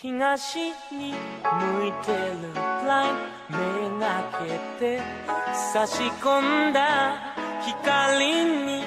[0.00, 2.54] 東に向いてる
[2.86, 4.30] ラインめが
[4.78, 5.02] けて
[5.72, 7.34] 差し込んだ
[7.66, 8.84] 光に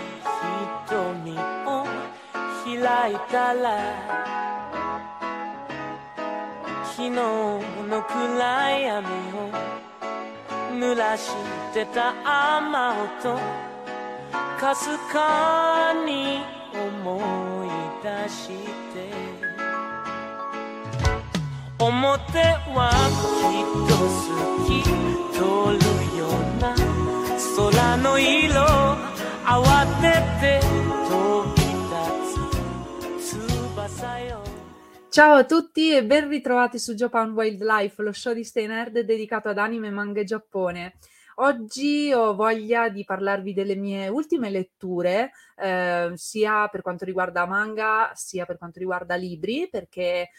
[0.87, 1.85] 瞳を
[2.63, 3.83] 開いたら
[6.85, 7.59] 昨日の
[8.03, 9.51] 暗闇を
[10.79, 11.33] 濡らし
[11.73, 12.13] てた
[12.57, 13.37] 雨音
[14.57, 16.39] かすかに
[16.73, 17.69] 思い
[18.01, 18.47] 出し
[18.93, 19.40] て
[21.80, 22.38] 表
[22.74, 22.90] は
[23.50, 24.26] きっと好
[24.66, 24.82] き
[25.32, 25.40] 通
[25.76, 26.74] るような
[27.56, 28.62] 空の色
[29.44, 30.04] 慌て
[30.40, 30.60] て
[31.08, 31.60] 飛び
[33.20, 34.42] 立つ翼よ
[35.10, 39.48] Ciao a tutti e ben ritrovati su Japan Wildlife, lo show di Stay Nerd dedicato
[39.48, 40.96] ad anime, manga e Giappone.
[41.36, 48.10] Oggi ho voglia di parlarvi delle mie ultime letture, eh, sia per quanto riguarda manga,
[48.14, 50.30] sia per quanto riguarda libri, perché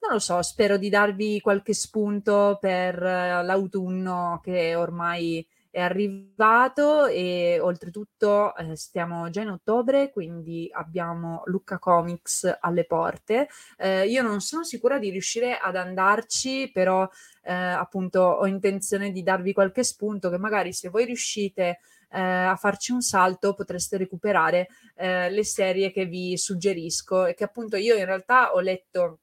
[0.00, 7.06] non lo so, spero di darvi qualche spunto per eh, l'autunno che ormai è arrivato
[7.06, 13.48] e oltretutto eh, stiamo già in ottobre, quindi abbiamo Lucca Comics alle porte.
[13.76, 17.08] Eh, io non sono sicura di riuscire ad andarci, però
[17.42, 21.78] eh, appunto ho intenzione di darvi qualche spunto che magari se voi riuscite
[22.10, 27.44] eh, a farci un salto potreste recuperare eh, le serie che vi suggerisco e che
[27.44, 29.20] appunto io in realtà ho letto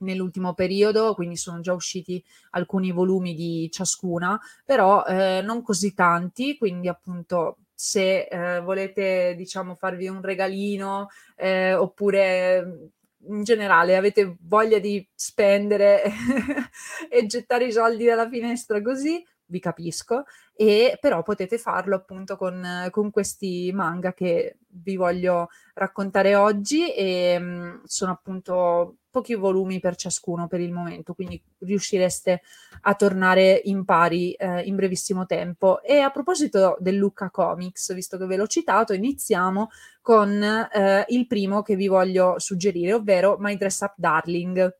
[0.00, 6.56] nell'ultimo periodo, quindi sono già usciti alcuni volumi di ciascuna, però eh, non così tanti,
[6.58, 12.90] quindi appunto se eh, volete diciamo farvi un regalino eh, oppure
[13.28, 16.02] in generale avete voglia di spendere
[17.08, 20.24] e gettare i soldi dalla finestra così, vi capisco,
[20.54, 27.38] e però potete farlo appunto con, con questi manga che vi voglio raccontare oggi e
[27.38, 32.42] mh, mm, sono appunto pochi volumi per ciascuno per il momento, quindi riuscireste
[32.82, 35.82] a tornare in pari eh, in brevissimo tempo.
[35.82, 39.68] E a proposito del Lucca Comics, visto che ve l'ho citato, iniziamo
[40.00, 44.78] con eh, il primo che vi voglio suggerire, ovvero My Dress Up Darling.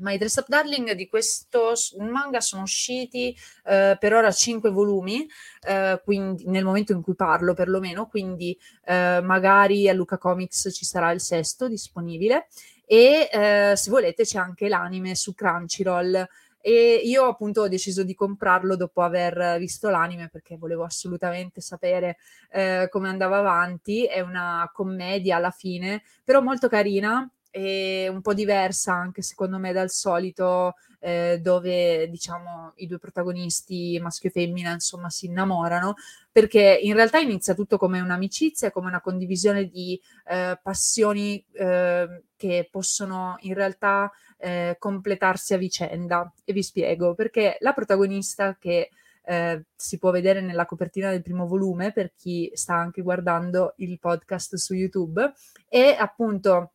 [0.00, 5.26] My Dress Up Darling di questo manga sono usciti eh, per ora cinque volumi,
[5.66, 10.84] eh, quindi nel momento in cui parlo perlomeno, quindi eh, magari a Luca Comics ci
[10.84, 12.46] sarà il sesto disponibile
[12.90, 16.26] e eh, se volete c'è anche l'anime su Crunchyroll.
[16.60, 22.16] E io appunto ho deciso di comprarlo dopo aver visto l'anime perché volevo assolutamente sapere
[22.50, 28.34] eh, come andava avanti, è una commedia alla fine, però molto carina e un po'
[28.34, 34.72] diversa anche secondo me dal solito eh, dove diciamo i due protagonisti maschio e femmina
[34.72, 35.94] insomma si innamorano
[36.32, 42.68] perché in realtà inizia tutto come un'amicizia come una condivisione di eh, passioni eh, che
[42.70, 46.32] possono in realtà eh, completarsi a vicenda.
[46.44, 48.90] E vi spiego perché la protagonista che
[49.24, 53.98] eh, si può vedere nella copertina del primo volume per chi sta anche guardando il
[53.98, 55.34] podcast su YouTube
[55.68, 56.72] è appunto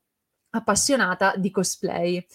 [0.53, 2.25] appassionata di cosplay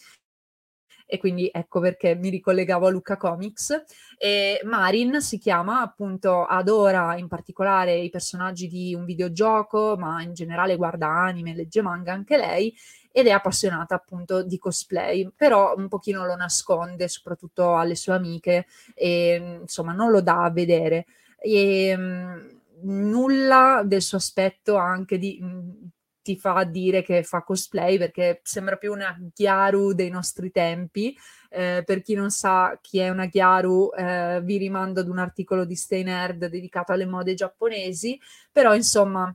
[1.10, 3.82] e quindi ecco perché mi ricollegavo a Luca Comics.
[4.18, 10.34] E Marin si chiama appunto, adora in particolare i personaggi di un videogioco, ma in
[10.34, 12.74] generale guarda anime, legge manga anche lei
[13.10, 18.66] ed è appassionata appunto di cosplay, però un pochino lo nasconde soprattutto alle sue amiche
[18.94, 21.06] e insomma non lo dà a vedere.
[21.40, 25.88] E, mh, nulla del suo aspetto anche di mh,
[26.28, 31.16] ti fa dire che fa cosplay perché sembra più una Gyaru dei nostri tempi.
[31.48, 35.64] Eh, per chi non sa chi è una Gyaru, eh, vi rimando ad un articolo
[35.64, 38.20] di Stay Nerd dedicato alle mode giapponesi,
[38.52, 39.34] però insomma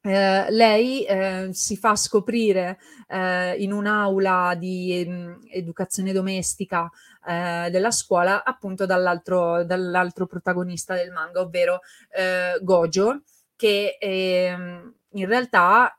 [0.00, 6.90] eh, lei eh, si fa scoprire eh, in un'aula di mh, mm, educazione domestica
[7.26, 11.80] eh, della scuola appunto dall'altro, dall'altro, protagonista del manga, ovvero
[12.16, 13.20] eh, Gojo,
[13.56, 15.96] che ehm, in realtà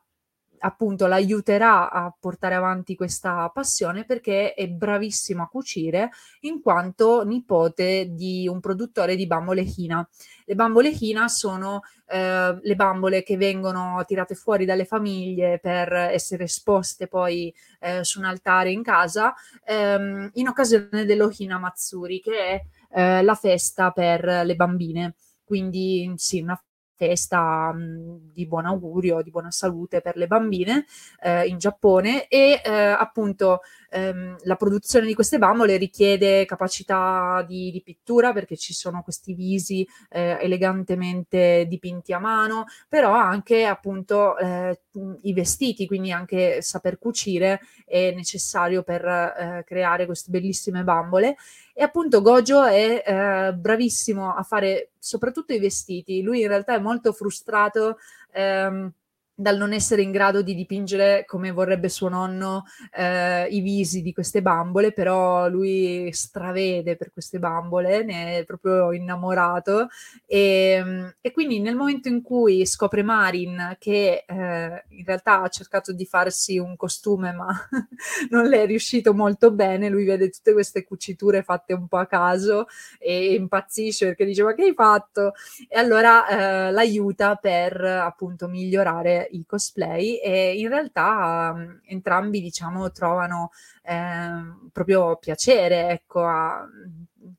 [0.58, 6.10] appunto l'aiuterà a portare avanti questa passione perché è bravissimo a cucire
[6.40, 10.08] in quanto nipote di un produttore di bambole Hina.
[10.44, 16.44] Le bambole Hina sono eh, le bambole che vengono tirate fuori dalle famiglie per essere
[16.44, 22.38] esposte poi eh, su un altare in casa ehm, in occasione dello Hina Matsuri che
[22.38, 22.62] è
[22.92, 25.14] eh, la festa per le bambine.
[25.44, 26.60] Quindi sì, una
[26.96, 30.86] festa mh, di buon augurio, di buona salute per le bambine
[31.22, 33.60] eh, in Giappone e eh, appunto
[33.90, 39.34] ehm, la produzione di queste bambole richiede capacità di, di pittura perché ci sono questi
[39.34, 44.80] visi eh, elegantemente dipinti a mano, però anche appunto eh,
[45.22, 51.36] i vestiti, quindi anche saper cucire è necessario per eh, creare queste bellissime bambole
[51.78, 56.22] e appunto Gojo è eh, bravissimo a fare soprattutto i vestiti.
[56.22, 57.98] Lui in realtà è molto frustrato.
[58.32, 58.90] Ehm,
[59.38, 62.64] dal non essere in grado di dipingere come vorrebbe suo nonno
[62.96, 68.92] eh, i visi di queste bambole, però lui stravede per queste bambole, ne è proprio
[68.92, 69.88] innamorato
[70.24, 70.40] e,
[70.78, 75.92] ehm, e quindi nel momento in cui scopre Marin che eh, in realtà ha cercato
[75.92, 77.48] di farsi un costume ma
[78.30, 82.06] non le è riuscito molto bene, lui vede tutte queste cuciture fatte un po' a
[82.06, 82.66] caso
[82.98, 85.32] e impazzisce perché dice ma che hai fatto?
[85.68, 93.50] E allora eh, l'aiuta per appunto migliorare i cosplay e in realtà entrambi diciamo trovano
[93.82, 94.30] eh,
[94.72, 96.66] proprio piacere ecco a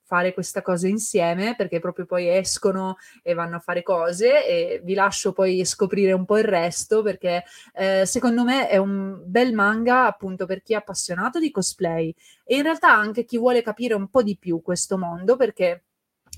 [0.04, 4.94] fare questa cosa insieme perché proprio poi escono e vanno a fare cose e vi
[4.94, 7.44] lascio poi scoprire un po' il resto perché
[7.74, 12.14] eh, secondo me è un bel manga appunto per chi è appassionato di cosplay
[12.46, 15.84] e in realtà anche chi vuole capire un po' di più questo mondo perché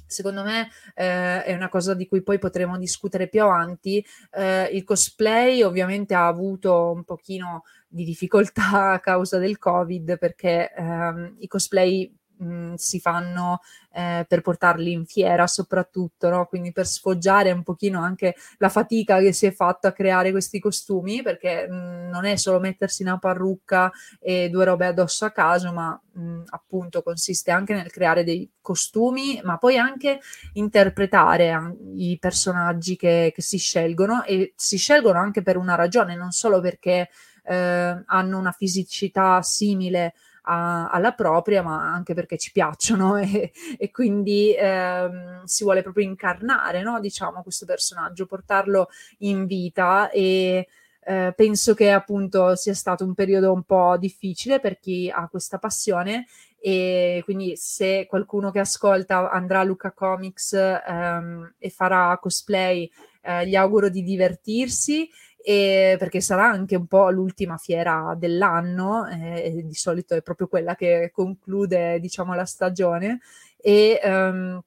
[0.09, 4.03] secondo me eh, è una cosa di cui poi potremo discutere più avanti.
[4.31, 10.71] Eh, il cosplay ovviamente ha avuto un pochino di difficoltà a causa del Covid perché
[10.73, 16.45] ehm, i cosplay mh, si fanno eh, per portarli in fiera soprattutto, no?
[16.45, 20.59] quindi per sfoggiare un pochino anche la fatica che si è fatta a creare questi
[20.59, 25.71] costumi, perché mh, non è solo mettersi una parrucca e due robe addosso a caso,
[25.71, 30.19] ma mh, appunto consiste anche nel creare dei costumi, ma poi anche
[30.53, 36.31] interpretare i personaggi che, che si scelgono e si scelgono anche per una ragione, non
[36.31, 37.09] solo perché
[37.43, 40.13] eh, hanno una fisicità simile
[40.49, 46.05] a, alla propria, ma anche perché ci piacciono e, e quindi ehm, si vuole proprio
[46.05, 46.99] incarnare, no?
[46.99, 50.67] diciamo, questo personaggio, portarlo in vita e
[51.01, 55.57] eh, penso che appunto sia stato un periodo un po' difficile per chi ha questa
[55.57, 56.25] passione
[56.61, 62.89] e quindi se qualcuno che ascolta andrà a Luca Comics ehm, e farà cosplay,
[63.21, 65.09] eh, gli auguro di divertirsi
[65.49, 70.75] e perché sarà anche un po' l'ultima fiera dell'anno, eh, di solito è proprio quella
[70.75, 73.19] che conclude, diciamo, la stagione.
[73.57, 74.61] E um,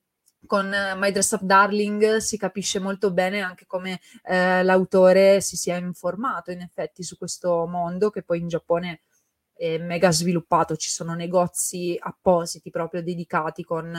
[0.45, 5.77] con My Dress Up Darling si capisce molto bene anche come eh, l'autore si sia
[5.77, 9.03] informato in effetti su questo mondo che poi in Giappone
[9.55, 13.95] è mega sviluppato, ci sono negozi appositi proprio dedicati con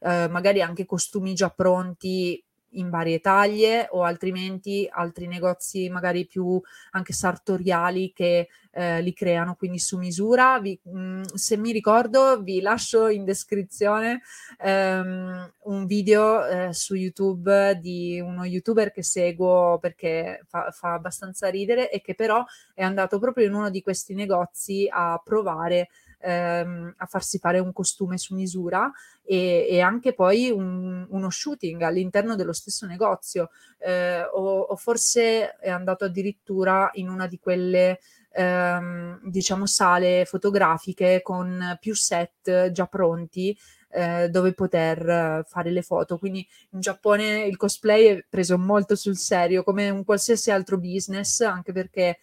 [0.00, 2.44] eh, magari anche costumi già pronti
[2.76, 6.60] in varie taglie o altrimenti altri negozi magari più
[6.92, 10.58] anche sartoriali che eh, li creano quindi su misura.
[10.60, 14.22] Vi, mh, mm, se mi ricordo vi lascio in descrizione
[14.58, 21.48] ehm, un video eh, su YouTube di uno youtuber che seguo perché fa, fa abbastanza
[21.48, 22.44] ridere e che però
[22.74, 27.72] è andato proprio in uno di questi negozi a provare ehm, a farsi fare un
[27.72, 28.90] costume su misura
[29.22, 35.50] e, e anche poi un, uno shooting all'interno dello stesso negozio eh, o, o, forse
[35.56, 38.00] è andato addirittura in una di quelle
[38.32, 43.56] ehm, diciamo sale fotografiche con più set già pronti
[43.90, 46.18] eh, dove poter fare le foto.
[46.18, 51.40] Quindi in Giappone il cosplay è preso molto sul serio come un qualsiasi altro business,
[51.40, 52.18] anche perché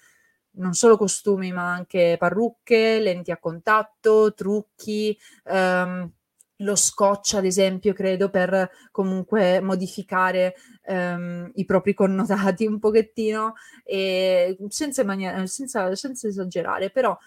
[0.56, 6.12] non solo costumi, ma anche parrucche, lenti a contatto, trucchi, ehm,
[6.58, 10.56] lo scotch, ad esempio, credo, per comunque modificare
[10.86, 17.18] ehm, i propri connotati un pochettino, e senza, mania- senza, senza esagerare, però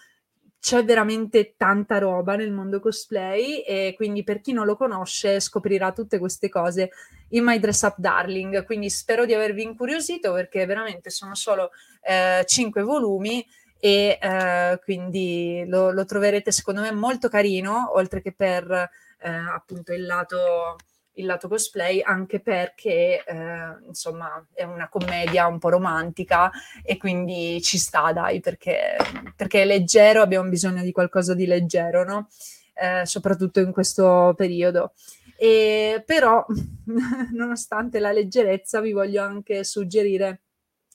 [0.59, 5.91] c'è veramente tanta roba nel mondo cosplay e quindi per chi non lo conosce scoprirà
[5.91, 6.91] tutte queste cose
[7.29, 8.65] in My Dress Up Darling.
[8.65, 11.71] Quindi spero di avervi incuriosito perché veramente sono solo
[12.01, 13.45] eh, 5 volumi
[13.79, 19.93] e eh, quindi lo, lo, troverete secondo me molto carino, oltre che per eh, appunto
[19.93, 20.77] il lato
[21.17, 26.51] il lato cosplay, anche perché eh, insomma è una commedia un po' romantica
[26.83, 28.95] e quindi ci sta, dai, perché,
[29.35, 32.27] perché è leggero, abbiamo bisogno di qualcosa di leggero, no?
[32.73, 34.93] Eh, soprattutto in questo periodo.
[35.37, 36.45] E, però,
[37.33, 40.41] nonostante la leggerezza, vi voglio anche suggerire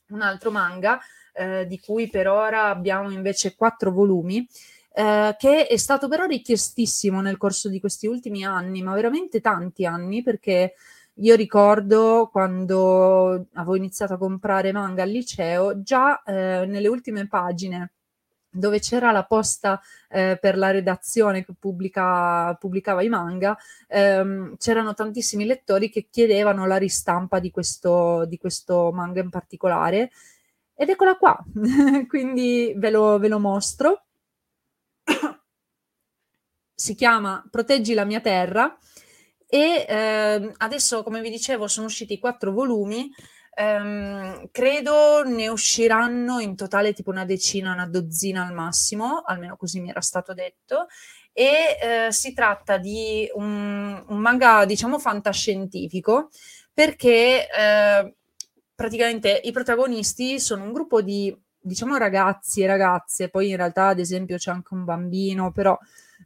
[0.08, 1.00] un altro manga,
[1.34, 4.46] eh, di cui per ora abbiamo invece quattro volumi,
[4.94, 9.86] eh, che è stato però richiestissimo nel corso di questi ultimi anni, ma veramente tanti
[9.86, 10.74] anni, perché
[11.16, 17.92] io ricordo quando avevo iniziato a comprare manga al liceo, già eh, nelle ultime pagine
[18.54, 19.80] dove c'era la posta
[20.10, 23.56] eh, per la redazione che pubblica, pubblicava i manga,
[23.88, 30.10] ehm, c'erano tantissimi lettori che chiedevano la ristampa di questo, di questo manga in particolare.
[30.74, 31.42] Ed eccola qua,
[32.08, 34.02] quindi ve lo, ve lo mostro
[36.74, 38.76] si chiama Proteggi la mia terra
[39.54, 43.10] e eh, adesso, come vi dicevo, sono usciti quattro volumi.
[43.54, 49.80] Ehm, credo ne usciranno in totale tipo una decina, una dozzina al massimo, almeno così
[49.80, 50.86] mi era stato detto.
[51.34, 56.30] E eh, si tratta di un, un, manga, diciamo, fantascientifico
[56.72, 58.14] perché eh,
[58.74, 63.98] praticamente i protagonisti sono un gruppo di diciamo ragazzi e ragazze, poi in realtà ad
[63.98, 65.78] esempio c'è anche un bambino, però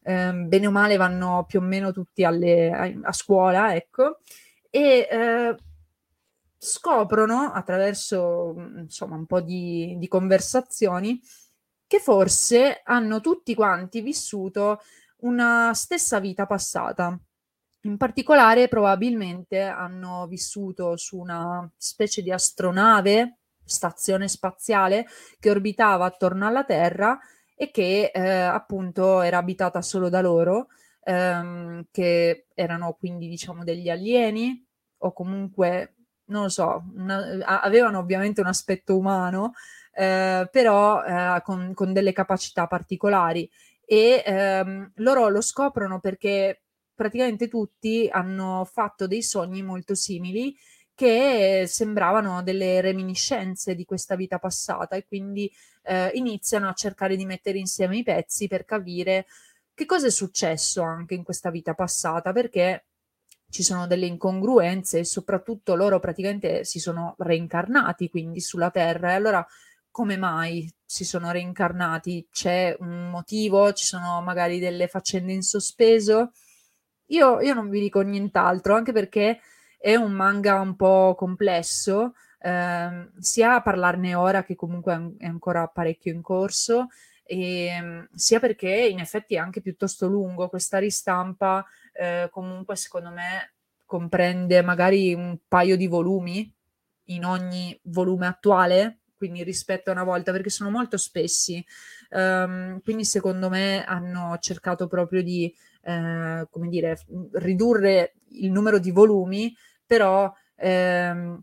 [0.03, 4.19] ehm, bene o male vanno più o meno tutti alle, a, a, scuola, ecco,
[4.71, 5.57] e eh,
[6.59, 11.21] scoprono attraverso insomma un po' di, di conversazioni
[11.87, 14.81] che forse hanno tutti quanti vissuto
[15.19, 17.19] una stessa vita passata.
[17.83, 25.07] In particolare, probabilmente hanno vissuto su una specie di astronave stazione spaziale
[25.39, 27.19] che orbitava attorno alla Terra
[27.55, 30.69] e che eh, appunto era abitata solo da loro,
[31.05, 34.65] ehm, che erano quindi diciamo degli alieni
[34.99, 35.95] o comunque
[36.27, 39.53] non lo so, una, avevano ovviamente un aspetto umano,
[39.93, 43.49] eh, però eh, con, con, delle capacità particolari
[43.85, 46.63] e ehm, loro lo scoprono perché
[46.95, 50.57] praticamente tutti hanno fatto dei sogni molto simili
[50.97, 57.27] che sembravano delle reminiscenze di questa vita passata e quindi eh, iniziano a cercare di
[57.27, 59.27] mettere insieme i pezzi per capire
[59.75, 62.87] che cosa è successo anche in questa vita passata, perché
[63.51, 69.15] ci sono delle incongruenze e soprattutto loro praticamente si sono reincarnati quindi sulla Terra e
[69.15, 69.47] allora
[69.91, 72.29] come mai si sono reincarnati?
[72.31, 73.73] C'è un motivo?
[73.73, 76.33] Ci sono magari delle faccende in sospeso?
[77.09, 79.41] Io, io non vi dico nient'altro, anche perché
[79.79, 85.67] è un manga un po' complesso, eh, sia a parlarne ora che comunque è ancora
[85.69, 86.89] parecchio in corso,
[87.25, 90.49] e, ehm, sia perché in effetti è anche piuttosto lungo.
[90.49, 93.55] Questa ristampa eh, comunque secondo me
[93.85, 96.53] comprende magari un paio di volumi
[97.07, 101.65] in ogni volume attuale, quindi rispetto a una volta, perché sono molto spessi.
[102.11, 105.53] Um, quindi secondo me hanno cercato proprio di,
[105.83, 106.99] eh, come dire,
[107.33, 109.55] ridurre il numero di volumi
[109.87, 111.41] però ehm,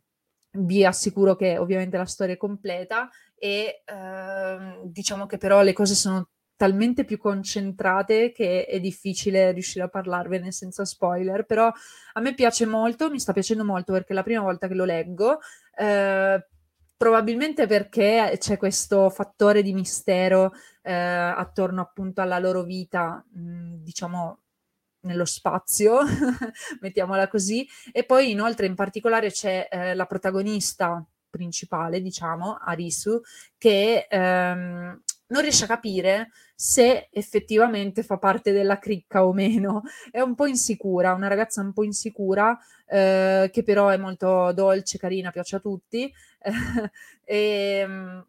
[0.58, 5.96] vi assicuro che ovviamente la storia è completa e ehm, diciamo che però le cose
[5.96, 11.70] sono talmente più concentrate che è difficile riuscire a parlarvene senza spoiler, però
[12.14, 14.86] a me piace molto, mi sta piacendo molto perché è la prima volta che lo
[14.86, 15.40] leggo,
[15.76, 16.48] eh,
[16.96, 20.52] probabilmente perché c'è questo fattore di mistero
[20.84, 24.43] eh, attorno appunto alla loro vita, mh, diciamo
[25.04, 26.00] nello spazio,
[26.82, 33.20] mettiamola così, e poi inoltre in particolare c'è eh, la protagonista principale, diciamo, Arisu,
[33.58, 39.82] che ehm, non riesce a capire se effettivamente fa parte della cricca o meno.
[40.12, 45.00] È un po' insicura, una ragazza un po' insicura, eh, che però è molto dolce,
[45.00, 46.12] carina, piace a tutti.
[47.24, 47.36] e,
[47.82, 48.26] ehm,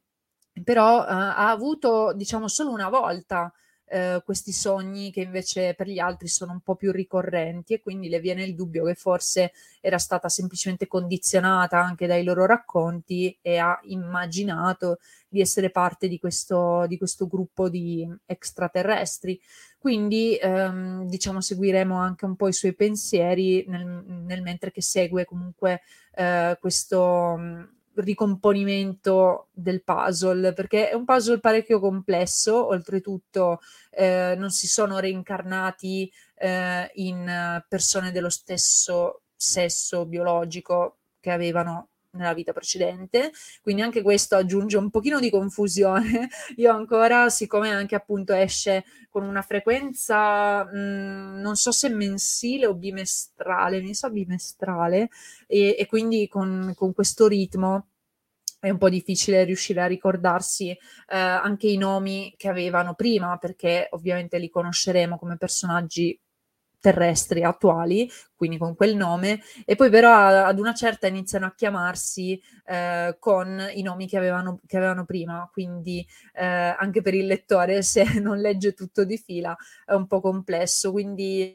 [0.62, 3.52] però eh, ha avuto, diciamo, solo una volta
[3.94, 8.08] eh, questi sogni che invece per gli altri sono un po' più ricorrenti e quindi
[8.08, 13.58] le viene il dubbio che forse era stata semplicemente condizionata anche dai loro racconti e
[13.58, 14.98] ha immaginato
[15.28, 19.40] di essere parte di questo, di questo gruppo di extraterrestri.
[19.78, 25.24] Quindi ehm, diciamo seguiremo anche un po' i suoi pensieri nel, nel mentre che segue
[25.24, 25.82] comunque
[26.16, 27.38] eh, questo
[27.96, 33.60] ricomponimento del puzzle, perché è un puzzle parecchio complesso, oltretutto
[33.90, 42.34] eh, non si sono reincarnati eh, in persone dello stesso sesso biologico che avevano nella
[42.34, 46.28] vita precedente, quindi anche questo aggiunge un pochino di confusione.
[46.56, 52.66] Io ancora, siccome anche appunto esce con una frequenza, mh, mm, non so se mensile
[52.66, 55.08] o bimestrale, mi sa bimestrale,
[55.46, 57.88] e, e quindi con, con questo ritmo
[58.64, 63.88] è un po' difficile riuscire a ricordarsi eh, anche i nomi che avevano prima, perché
[63.90, 66.18] ovviamente li conosceremo come personaggi
[66.84, 72.38] terrestri attuali, quindi con quel nome, e poi però ad una certa iniziano a chiamarsi
[72.66, 77.80] eh, con i nomi che avevano, che avevano prima, quindi eh, anche per il lettore
[77.80, 81.54] se non legge tutto di fila è un po' complesso, quindi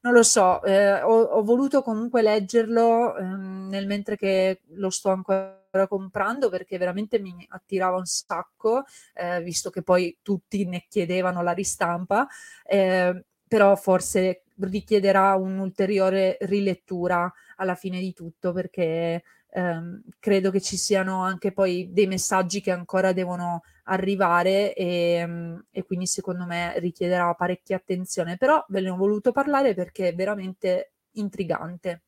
[0.00, 5.10] non lo so, eh, ho, ho, voluto comunque leggerlo ehm, nel mentre che lo sto
[5.10, 8.82] ancora comprando perché veramente mi attirava un sacco,
[9.14, 12.26] eh, visto che poi tutti ne chiedevano la ristampa,
[12.64, 20.76] eh, però forse richiederà un'ulteriore rilettura alla fine di tutto perché ehm, credo che ci
[20.76, 25.28] siano anche poi dei messaggi che ancora devono arrivare e,
[25.70, 30.14] e, quindi secondo me richiederà parecchia attenzione, però ve ne ho voluto parlare perché è
[30.14, 32.02] veramente intrigante.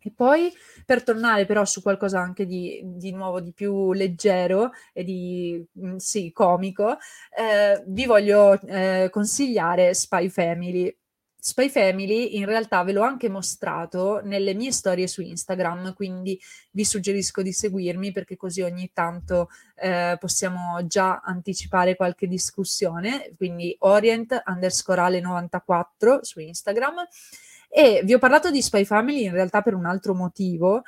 [0.00, 0.52] E poi
[0.86, 5.66] per tornare però su qualcosa anche di, di nuovo, di più leggero e di
[5.96, 6.98] sì, comico,
[7.36, 10.96] eh, vi voglio eh, consigliare Spy Family.
[11.48, 16.38] Spy Family in realtà ve l'ho anche mostrato nelle mie storie su Instagram, quindi
[16.72, 23.74] vi suggerisco di seguirmi perché così ogni tanto eh, possiamo già anticipare qualche discussione, quindi
[23.80, 27.06] orient underscore ale 94 su Instagram.
[27.70, 30.82] E vi ho parlato di Spy Family in realtà per un altro motivo,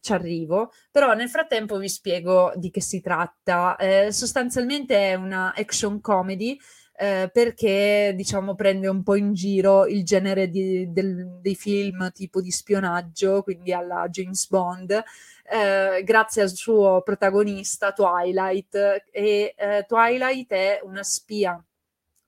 [0.00, 3.74] ci arrivo, però nel frattempo vi spiego di che si tratta.
[3.76, 6.56] Eh, sostanzialmente è una action comedy
[6.96, 12.40] eh, perché diciamo prende un po' in giro il genere di, del, dei film tipo
[12.40, 18.74] di spionaggio, quindi alla James Bond, eh, grazie al suo protagonista Twilight.
[19.10, 21.62] E eh, Twilight è una spia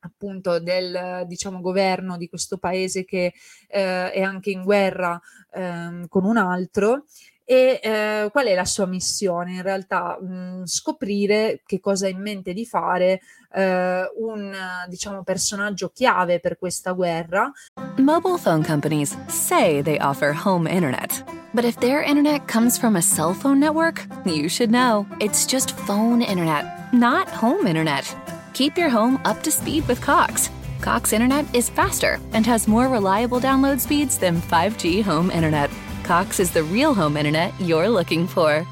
[0.01, 3.35] appunto del diciamo governo di questo paese che
[3.69, 5.21] eh, è anche in guerra
[5.53, 7.07] ehm, con un altro
[7.49, 9.53] e eh, qual è la sua missione?
[9.53, 13.21] In realtà mh, mm, scoprire che cosa ha in mente di fare
[13.55, 14.53] eh, un
[14.89, 17.51] diciamo personaggio chiave per questa guerra.
[17.99, 21.25] Mobile phone companies say they offer home internet.
[21.55, 25.07] But if their internet comes from a cell phone network, you should know.
[25.21, 28.05] It's just phone internet, not home internet.
[28.53, 30.51] Keep your home up to speed with Cox.
[30.81, 35.71] Cox Internet is faster and has more reliable download speeds than 5G home internet.
[36.07, 38.65] Cox is the real home internet you're looking for.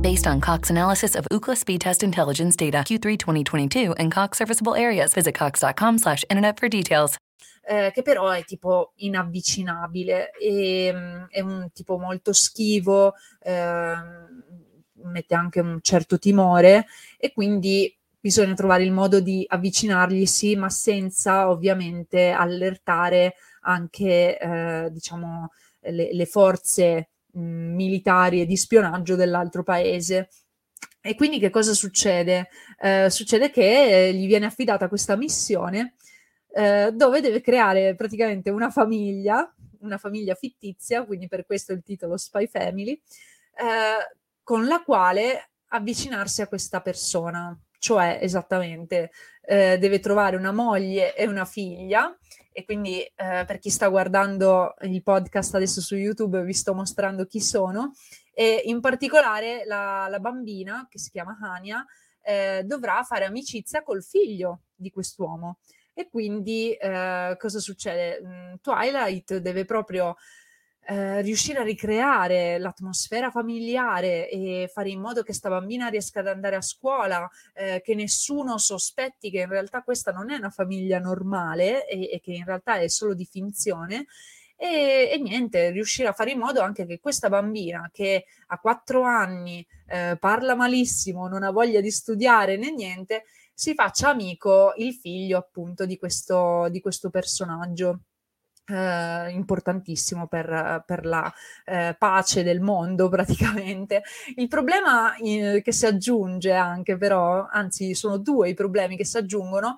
[0.00, 4.76] Based on Cox analysis of Ookla speed test intelligence data Q3 2022 and Cox serviceable
[4.76, 7.16] areas, visit cox.com/internet for details.
[7.66, 13.94] Eh, che però è tipo inavvicinabile e um, è un tipo molto schivo, eh,
[15.02, 16.86] mette anche un certo timore
[17.18, 23.34] e quindi bisogna trovare il modo di avvicinargli, sì, ma senza ovviamente allertare
[23.68, 25.50] anche eh, diciamo,
[25.80, 30.30] le, le forze mh, militari e di spionaggio dell'altro paese.
[31.00, 32.48] E quindi che cosa succede?
[32.80, 35.94] Eh, succede che gli viene affidata questa missione
[36.50, 42.16] eh, dove deve creare praticamente una famiglia, una famiglia fittizia, quindi per questo il titolo
[42.16, 49.10] Spy Family, eh, con la quale avvicinarsi a questa persona, cioè esattamente
[49.42, 52.16] eh, deve trovare una moglie e una figlia.
[52.52, 57.24] E quindi eh, per chi sta guardando il podcast adesso su YouTube vi sto mostrando
[57.24, 57.92] chi sono.
[58.34, 61.84] E in particolare la, la bambina che si chiama Hania
[62.22, 65.58] eh, dovrà fare amicizia col figlio di quest'uomo.
[65.94, 68.20] E quindi eh, cosa succede?
[68.24, 70.16] Mm, Twilight deve proprio
[70.90, 76.28] eh, riuscire a ricreare l'atmosfera familiare e fare in modo che sta bambina riesca ad
[76.28, 80.98] andare a scuola, eh, che nessuno sospetti che in realtà questa non è una famiglia
[80.98, 84.06] normale e, e che in realtà è solo di finzione.
[84.56, 89.02] E, e, niente, riuscire a fare in modo anche che questa bambina che a quattro
[89.02, 94.94] anni eh, parla malissimo, non ha voglia di studiare né niente, si faccia amico il
[94.94, 98.04] figlio appunto di questo, di questo personaggio
[98.68, 101.32] eh, importantissimo per, per la
[101.64, 104.02] eh, pace del mondo praticamente.
[104.36, 109.16] Il problema eh, che si aggiunge anche però, anzi sono due i problemi che si
[109.16, 109.76] aggiungono,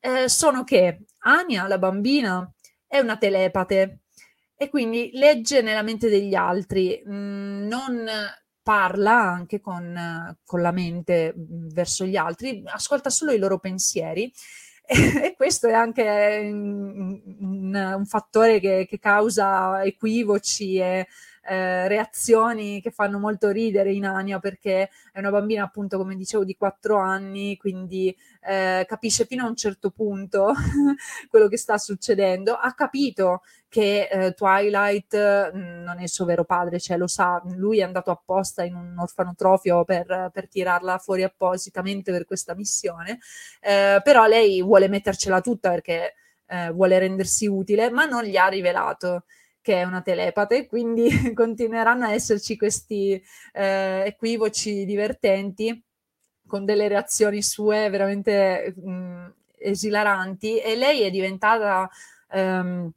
[0.00, 2.50] eh, sono che Ania, la bambina,
[2.86, 4.00] è una telepate
[4.56, 8.06] e quindi legge nella mente degli altri, mh, mm, non
[8.62, 14.32] parla anche con, con la mente mh, verso gli altri, ascolta solo i loro pensieri
[15.24, 17.20] e questo è anche un,
[17.74, 21.08] un, fattore che, che, causa equivoci e
[21.48, 26.44] eh, reazioni che fanno molto ridere in Ania perché è una bambina appunto come dicevo
[26.44, 30.52] di 4 anni, quindi eh, capisce fino a un certo punto
[31.28, 36.44] quello che sta succedendo, ha capito che eh, Twilight mm, non è il suo vero
[36.44, 41.22] padre, cioè lo sa, lui è andato apposta in un orfanotrofio per, per tirarla fuori
[41.22, 43.18] appositamente per questa missione,
[43.60, 46.14] eh, però lei vuole mettercela tutta perché
[46.48, 49.24] eh, vuole rendersi utile, ma non gli ha rivelato
[49.66, 53.20] che è una telepate, quindi continueranno a esserci questi
[53.52, 55.82] eh, equivoci divertenti
[56.46, 61.90] con delle reazioni sue veramente mh, esilaranti e lei è diventata
[62.30, 62.88] um,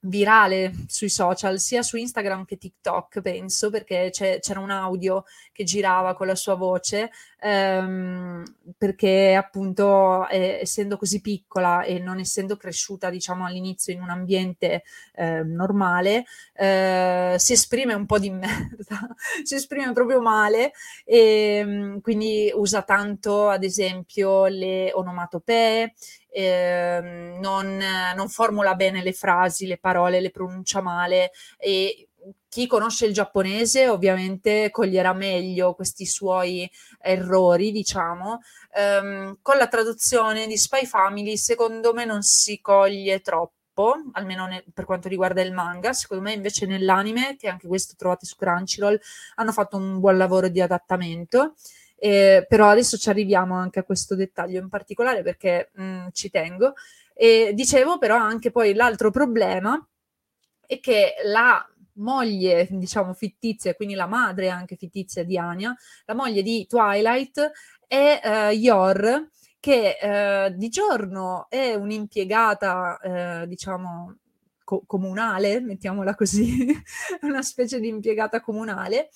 [0.00, 6.14] virale sui social, sia su Instagram che TikTok, penso, perché c'era un audio che girava
[6.14, 7.10] con la sua voce,
[7.44, 8.42] ehm,
[8.78, 14.82] perché appunto eh, essendo così piccola e non essendo cresciuta, diciamo, all'inizio in un ambiente
[15.14, 19.06] eh, normale, eh, si esprime un po' di merda,
[19.42, 20.72] si esprime proprio male
[21.04, 25.92] e ehm, quindi usa tanto, ad esempio, le onomatopee,
[26.30, 27.78] eh, non,
[28.16, 32.08] non, formula bene le frasi, le parole, le pronuncia male e
[32.54, 38.42] chi conosce il giapponese ovviamente coglierà meglio questi suoi errori, diciamo.
[38.76, 44.62] Um, con la traduzione di Spy Family, secondo me non si coglie troppo, almeno ne-
[44.72, 45.92] per quanto riguarda il manga.
[45.92, 49.00] Secondo me, invece, nell'anime, che anche questo trovate su Crunchyroll,
[49.34, 51.54] hanno fatto un buon lavoro di adattamento.
[51.96, 56.30] Eh, però adesso ci arriviamo anche a questo dettaglio in particolare perché mh, mm, ci
[56.30, 56.74] tengo.
[57.14, 59.84] E dicevo però anche poi l'altro problema
[60.66, 65.74] è che la moglie, diciamo, fittizia, quindi la madre anche fittizia di Anya,
[66.06, 67.50] la moglie di Twilight
[67.86, 69.28] è uh, Yor,
[69.60, 74.16] che uh, di giorno è un'impiegata, uh, diciamo,
[74.64, 76.66] co- comunale, mettiamola così,
[77.22, 79.10] una specie di impiegata comunale,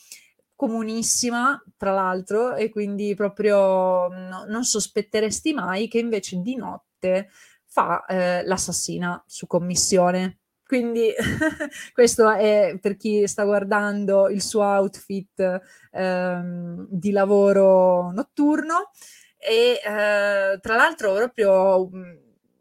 [0.54, 7.30] comunissima, tra l'altro, e quindi proprio no, non sospetteresti mai che invece di notte
[7.64, 10.38] fa eh, l'assassina su commissione.
[10.68, 11.10] Quindi
[11.94, 18.90] questo è per chi sta guardando il suo outfit ehm, di lavoro notturno.
[19.38, 21.88] E eh, tra l'altro proprio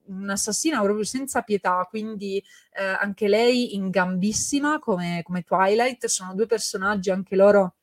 [0.06, 2.41] un'assassina proprio senza pietà, quindi
[2.72, 7.76] eh, anche lei ingambissima come, come Twilight, sono due personaggi anche loro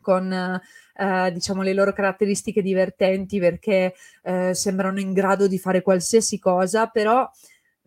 [0.00, 6.38] con eh, diciamo le loro caratteristiche divertenti perché eh, sembrano in grado di fare qualsiasi
[6.38, 7.30] cosa, però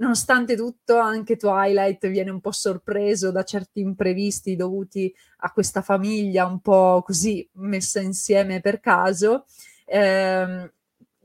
[0.02, 6.46] nonostante tutto anche Twilight viene un po' sorpreso da certi imprevisti dovuti a questa famiglia
[6.46, 9.46] un po' così messa insieme per caso.
[9.86, 10.72] Eh,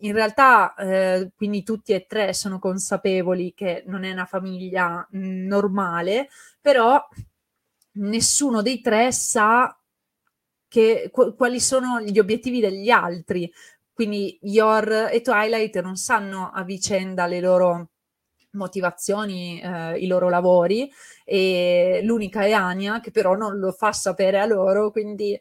[0.01, 5.47] in realtà, eh, quindi tutti e tre sono consapevoli che non è una famiglia mh,
[5.47, 6.29] normale,
[6.61, 7.03] però
[7.93, 9.75] nessuno dei tre sa
[10.69, 13.51] che, qu- quali sono gli obiettivi degli altri.
[13.93, 17.91] Quindi Yor e Twilight non sanno a vicenda le loro
[18.57, 20.91] motivazioni, eh, i loro lavori
[21.25, 25.39] e l'unica è Ania che però non lo fa sapere a loro, quindi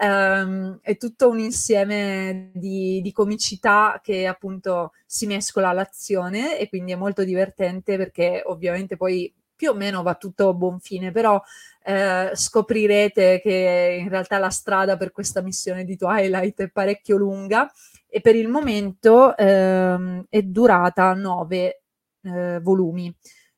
[0.00, 6.92] ehm, è tutto un insieme di, di, comicità che appunto si mescola all'azione e quindi
[6.92, 11.40] è molto divertente perché ovviamente poi più o meno va tutto a buon fine, però
[11.84, 17.70] eh, scoprirete che in realtà la strada per questa missione di Twilight è parecchio lunga
[18.08, 21.81] e per il momento ehm, è durata nove
[22.22, 23.14] eh, volumi.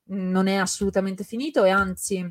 [0.07, 2.31] Non è assolutamente finito e anzi,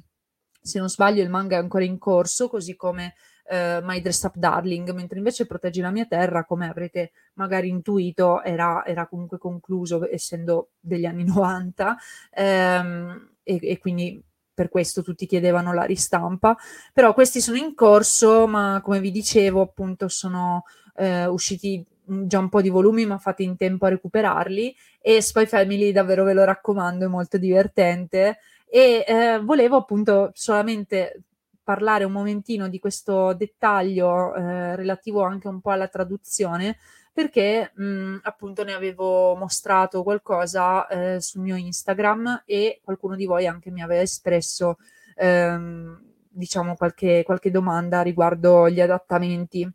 [0.61, 3.15] se non sbaglio, il manga è ancora in corso, così come
[3.45, 8.41] eh, My Dress Up Darling, mentre invece Proteggi la mia terra, come avrete magari intuito,
[8.43, 11.97] era, era comunque concluso essendo degli anni 90.
[12.31, 16.55] Ehm, e, e quindi per questo tutti chiedevano la ristampa,
[16.93, 20.63] però questi sono in corso, ma come vi dicevo, appunto, sono
[20.95, 24.75] eh, usciti già un po' di volumi, ma fate in tempo a recuperarli.
[25.01, 28.39] E Spy Family, davvero ve lo raccomando, è molto divertente.
[28.69, 31.23] E eh, volevo appunto solamente
[31.63, 36.77] parlare un momentino di questo dettaglio eh, relativo anche un po' alla traduzione,
[37.13, 43.25] perché mh, mhmm, appunto ne avevo mostrato qualcosa eh, sul mio Instagram e qualcuno di
[43.25, 44.77] voi anche mi aveva espresso
[45.15, 49.69] ehm, diciamo qualche, qualche domanda riguardo gli adattamenti.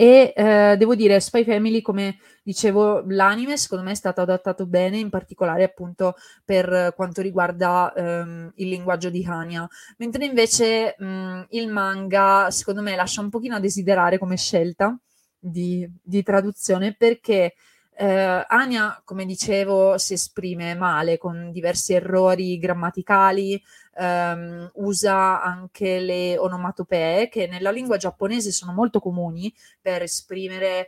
[0.00, 4.96] E eh, devo dire, Spy Family, come dicevo, l'anime secondo me è stato adattato bene,
[4.98, 11.66] in particolare appunto per quanto riguarda ehm, il linguaggio di Hania, mentre invece mh, il
[11.68, 14.96] manga secondo me lascia un pochino a desiderare come scelta,
[15.36, 17.54] di, di traduzione perché
[18.00, 23.60] Eh, Ania, come dicevo, si esprime male con diversi errori grammaticali,
[23.96, 30.86] ehm, usa anche le onomatopee che nella lingua giapponese sono molto comuni per esprimere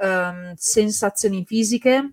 [0.00, 2.12] ehm, sensazioni fisiche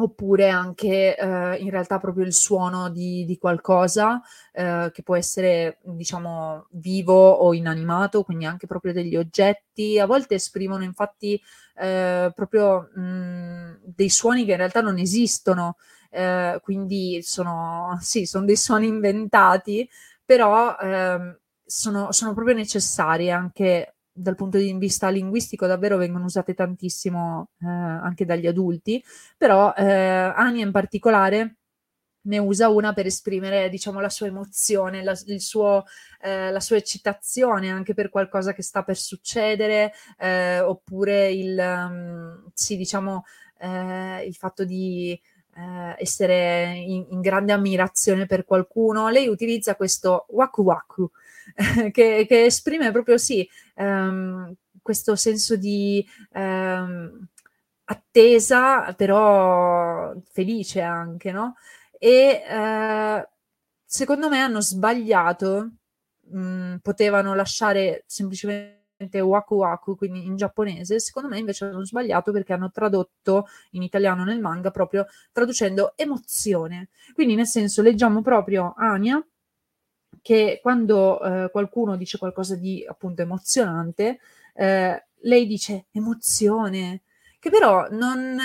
[0.00, 4.20] oppure anche eh, in realtà proprio il suono di, di qualcosa
[4.52, 9.98] eh, che può essere diciamo vivo o inanimato, quindi anche proprio degli oggetti.
[9.98, 11.40] A volte esprimono infatti
[11.80, 15.76] eh, proprio mh, dei suoni che in realtà non esistono,
[16.10, 19.88] eh, quindi sono, sì, sono dei suoni inventati,
[20.24, 26.52] però ehm, sono, sono proprio necessari anche dal punto di vista linguistico davvero vengono usate
[26.54, 29.02] tantissimo eh, anche dagli adulti,
[29.36, 29.84] però eh,
[30.34, 31.59] Ania in particolare
[32.22, 35.84] ne usa una per esprimere, diciamo, la sua emozione, la, suo,
[36.20, 42.50] eh, la sua eccitazione anche per qualcosa che sta per succedere, eh, oppure il, um,
[42.52, 43.24] sì, diciamo,
[43.58, 45.18] eh, il fatto di
[45.56, 49.08] eh, essere in, in, grande ammirazione per qualcuno.
[49.08, 51.10] Lei utilizza questo waku waku,
[51.90, 57.26] che, che, esprime proprio sì um, questo senso di um,
[57.84, 61.56] attesa, però felice anche, no?
[62.02, 63.28] E uh,
[63.84, 65.70] secondo me hanno sbagliato,
[66.30, 72.32] mh, mm, potevano lasciare semplicemente waku waku, quindi in giapponese, secondo me invece hanno sbagliato
[72.32, 76.88] perché hanno tradotto in italiano nel manga proprio traducendo emozione.
[77.12, 79.22] Quindi nel senso leggiamo proprio Anya
[80.22, 84.20] che quando eh, qualcuno dice qualcosa di appunto emozionante,
[84.54, 87.02] eh, lei dice emozione,
[87.38, 88.38] che però non,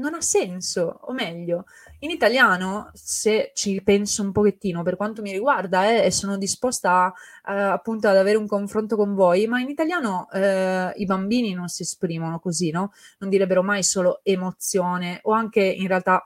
[0.00, 1.66] non ha senso, o meglio,
[2.00, 7.12] in italiano, se ci penso un pochettino per quanto mi riguarda eh, e sono disposta
[7.46, 11.68] eh, appunto ad avere un confronto con voi, ma in italiano eh, i bambini non
[11.68, 12.92] si esprimono così, no?
[13.18, 16.22] Non direbbero mai solo emozione o anche in realtà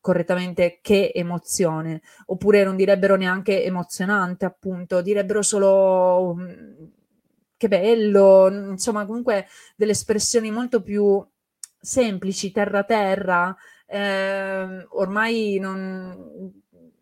[0.00, 6.90] correttamente che emozione, oppure non direbbero neanche emozionante, appunto, direbbero solo um,
[7.56, 11.22] che bello, insomma, comunque delle espressioni molto più
[11.80, 16.52] semplici, terra terra, eh, ormai non,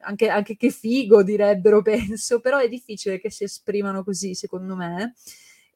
[0.00, 5.14] anche, anche, che figo direbbero, penso, però è difficile che si esprimano così, secondo me.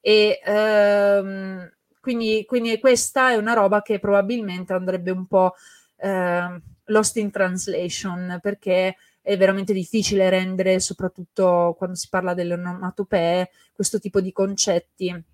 [0.01, 5.55] E ehm, quindi, quindi, questa è una roba che probabilmente andrebbe un po'
[5.97, 13.51] eh, lost in translation, perché è veramente difficile rendere, soprattutto quando si parla delle onomatopee,
[13.73, 15.25] questo tipo di concetti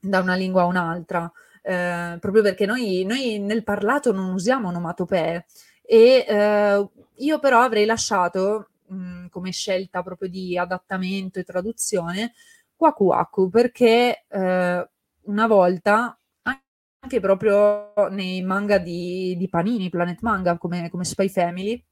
[0.00, 1.30] da una lingua a un'altra.
[1.62, 5.46] Eh, proprio perché noi, noi, nel parlato non usiamo onomatopee.
[5.82, 12.32] E eh, io però avrei lasciato mh, come scelta proprio di adattamento e traduzione
[12.76, 14.88] Waku Waku perché eh,
[15.22, 21.82] una volta anche proprio nei manga di, di Panini, Planet Manga, come, come Spy Family,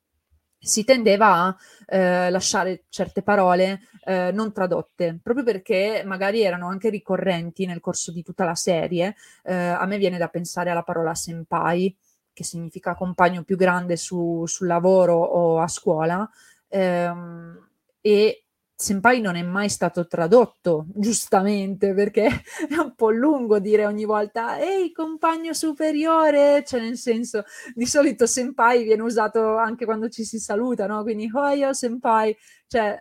[0.60, 6.90] si tendeva a eh, lasciare certe parole eh, non tradotte, proprio perché magari erano anche
[6.90, 9.16] ricorrenti nel corso di tutta la serie.
[9.42, 11.96] Eh, a me viene da pensare alla parola senpai,
[12.32, 16.28] che significa compagno più grande su, sul lavoro o a scuola,
[16.68, 17.68] ehm,
[18.00, 18.44] e
[18.80, 22.24] Senpai non è mai stato tradotto, giustamente, perché
[22.66, 28.24] è un po' lungo dire ogni volta ehi compagno superiore, cioè nel senso, di solito
[28.24, 31.02] senpai viene usato anche quando ci si saluta, no?
[31.02, 32.34] Quindi hoyo senpai,
[32.68, 32.98] cioè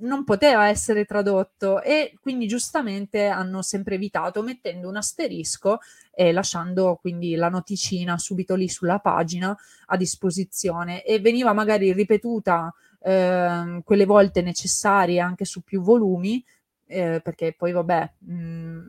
[0.00, 5.78] non poteva essere tradotto e quindi giustamente hanno sempre evitato mettendo un asterisco
[6.12, 12.74] e lasciando quindi la noticina subito lì sulla pagina a disposizione e veniva magari ripetuta
[13.04, 16.42] eh, quelle volte necessarie anche su più volumi,
[16.86, 18.80] eh, perché poi vabbè, mh,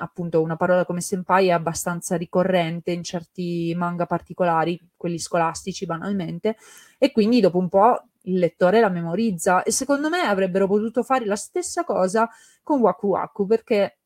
[0.00, 6.56] appunto una parola come senpai è abbastanza ricorrente in certi manga particolari, quelli scolastici banalmente,
[6.96, 11.24] e quindi dopo un po' il lettore la memorizza e secondo me avrebbero potuto fare
[11.24, 12.28] la stessa cosa
[12.62, 13.98] con Waku Waku perché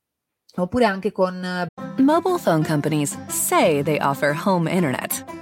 [0.56, 1.66] oppure anche con eh,
[1.98, 5.41] Mobile phone companies say they offer home internet.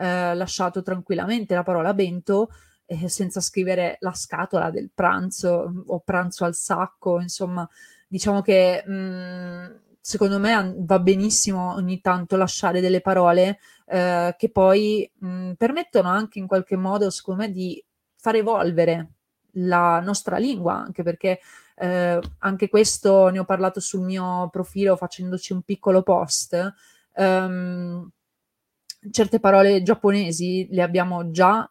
[0.00, 2.48] eh, lasciato tranquillamente la parola bento
[2.86, 7.68] eh, senza scrivere la scatola del pranzo o pranzo al sacco, insomma,
[8.08, 9.66] diciamo che mh, mm,
[10.00, 16.38] secondo me va benissimo ogni tanto lasciare delle parole eh, che poi mh, permettono anche
[16.38, 17.82] in qualche modo, secondo me, di
[18.16, 19.12] far evolvere
[19.54, 21.40] la nostra lingua, anche perché
[21.76, 26.74] eh, anche questo ne ho parlato sul mio profilo facendoci un piccolo post.
[27.14, 28.10] Um,
[29.10, 31.68] certe parole giapponesi le abbiamo già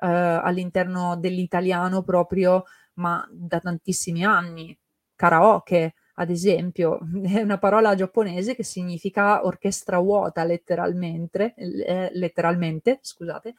[0.00, 2.64] eh, all'interno dell'italiano proprio,
[2.94, 4.76] ma da tantissimi anni.
[5.14, 13.54] Karaoke, ad esempio, è una parola giapponese che significa orchestra vuota letteralmente, eh, letteralmente scusate.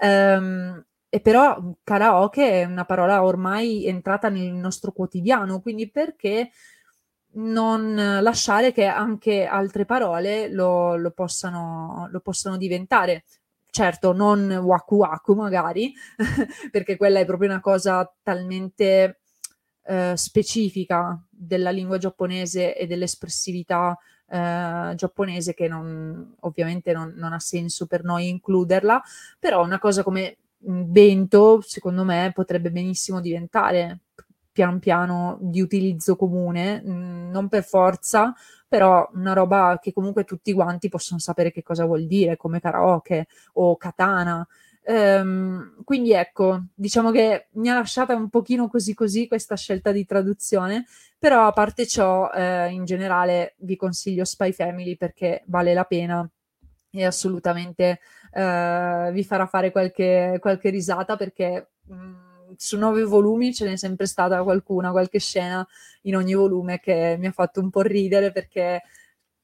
[0.00, 6.50] Um, e però karaoke è una parola ormai entrata nel nostro quotidiano, quindi perché
[7.36, 13.24] non lasciare che anche altre parole lo, lo, possano, lo possano diventare?
[13.68, 15.92] Certo, non waku waku magari,
[16.70, 19.20] perché quella è proprio una cosa talmente
[19.84, 23.96] eh, specifica della lingua giapponese e dell'espressività
[24.28, 29.02] eh, giapponese che non, ovviamente non, non, ha senso per noi includerla,
[29.38, 34.00] però una cosa come vento, secondo me, potrebbe benissimo diventare
[34.56, 38.34] pian piano di utilizzo comune, mh, non per forza,
[38.66, 43.26] però una roba che comunque tutti quanti possono sapere che cosa vuol dire, come karaoke
[43.54, 44.46] o katana.
[44.82, 50.06] Ehm, quindi ecco, diciamo che mi ha lasciata un pochino così così questa scelta di
[50.06, 50.86] traduzione,
[51.18, 56.26] però a parte ciò, eh, in generale vi consiglio Spy Family perché vale la pena
[56.90, 58.00] e assolutamente
[58.32, 62.25] eh, vi farà fare qualche, qualche risata perché mh, mm,
[62.56, 65.66] su nove volumi ce n'è sempre stata qualcuna, qualche scena
[66.02, 68.82] in ogni volume che mi ha fatto un po' ridere perché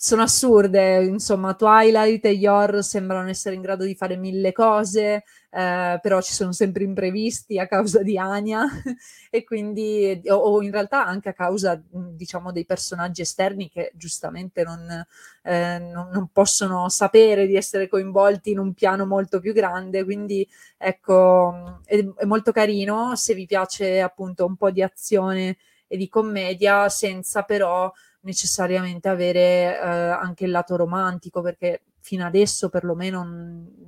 [0.04, 5.98] sono assurde, insomma, Twilight e Yor sembrano essere in grado di fare mille cose, eh,
[6.02, 8.64] però ci sono sempre imprevisti a causa di Anya.
[9.30, 14.64] E quindi, o, o, in realtà anche a causa, diciamo, dei personaggi esterni che giustamente
[14.64, 15.06] non,
[15.44, 20.46] eh, non, non, possono sapere di essere coinvolti in un piano molto più grande, quindi
[20.76, 26.08] ecco, è, è molto carino se vi piace appunto un po' di azione e di
[26.08, 27.90] commedia senza però
[28.22, 33.24] necessariamente avere eh, anche il lato romantico, perché fino adesso perlomeno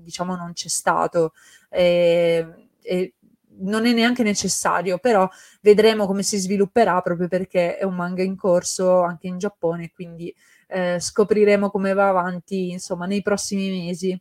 [0.05, 1.33] diciamo non c'è stato.
[1.69, 3.15] E, e
[3.57, 5.29] non è neanche necessario, però
[5.61, 10.35] vedremo come si svilupperà proprio perché è un manga in corso anche in Giappone, quindi
[10.69, 14.21] eh, scopriremo come va avanti, insomma, nei prossimi mesi.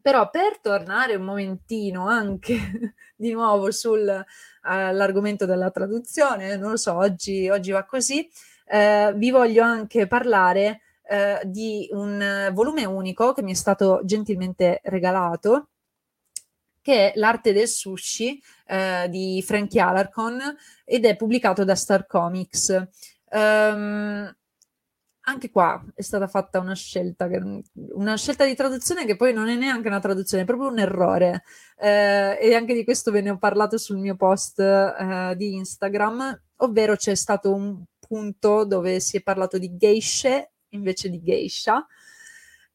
[0.00, 2.56] Però per tornare un momentino anche
[3.16, 8.28] di nuovo sull'argomento uh, della traduzione, non lo so, oggi, oggi va così,
[8.66, 14.80] eh, vi voglio anche parlare eh, di un volume unico che mi è stato gentilmente
[14.84, 15.68] regalato,
[16.80, 20.40] che è L'arte del sushi eh, di Frankie Alarcon
[20.84, 22.88] ed è pubblicato da Star Comics.
[23.30, 24.34] Um,
[25.24, 27.28] anche qua è stata fatta una scelta,
[27.92, 31.44] una scelta di traduzione che poi non è neanche una traduzione, è proprio un errore.
[31.78, 36.42] Eh, e anche di questo ve ne ho parlato sul mio post eh, di Instagram,
[36.56, 41.86] ovvero c'è stato un punto dove si è parlato di geishe invece di geisha.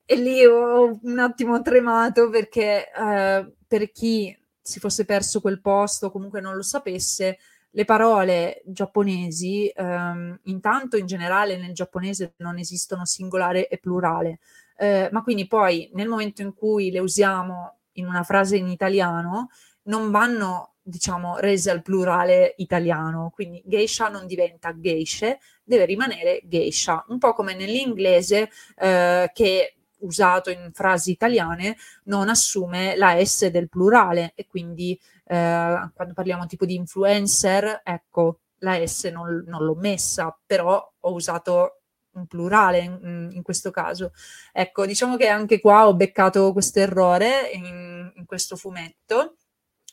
[0.04, 6.10] E lì ho un attimo tremato perché eh, per chi si fosse perso quel posto
[6.10, 7.38] comunque non lo sapesse,
[7.69, 14.39] le parole giapponesi, ehm, intanto in generale nel giapponese non esistono singolare e plurale,
[14.78, 19.50] eh, ma quindi poi nel momento in cui le usiamo in una frase in italiano
[19.84, 27.04] non vanno diciamo, rese al plurale italiano, quindi geisha non diventa geishe, deve rimanere geisha,
[27.10, 33.67] un po' come nell'inglese eh, che usato in frasi italiane non assume la S del
[33.67, 34.32] plurale.
[34.36, 40.36] E quindi eh, quando parliamo tipo di influencer, ecco, la S non, non l'ho messa,
[40.45, 44.13] però ho usato un plurale in, in, questo caso.
[44.54, 49.36] Ecco, diciamo che anche qua ho beccato questo errore in, in questo fumetto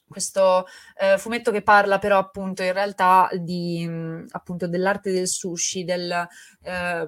[0.09, 0.67] questo
[0.99, 6.27] eh, fumetto che parla però appunto in realtà di, mh, appunto dell'arte del sushi, del,
[6.63, 7.07] eh,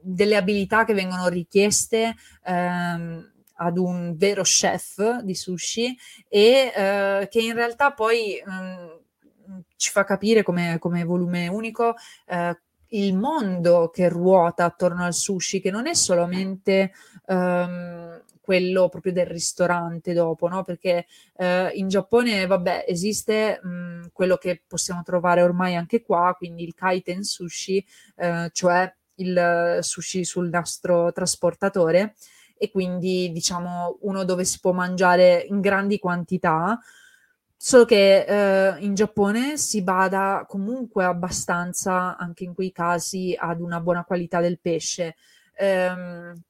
[0.00, 5.96] delle abilità che vengono richieste ehm, ad un vero chef di sushi
[6.28, 11.94] e eh, che in realtà poi mh, ci fa capire come, come volume unico
[12.26, 12.58] eh,
[12.92, 16.92] il mondo che ruota attorno al sushi, che non è solamente
[17.26, 20.62] um, quello proprio del ristorante dopo, no?
[20.62, 26.62] Perché uh, in Giappone, vabbè, esiste um, quello che possiamo trovare ormai anche qua, quindi
[26.62, 27.84] il kaiten sushi,
[28.16, 32.14] uh, cioè il sushi sul nastro trasportatore
[32.56, 36.80] e quindi diciamo uno dove si può mangiare in grandi quantità
[37.60, 43.80] Solo che eh, in Giappone si bada comunque abbastanza, anche in quei casi, ad una
[43.80, 45.16] buona qualità del pesce.
[45.56, 46.40] Ehm,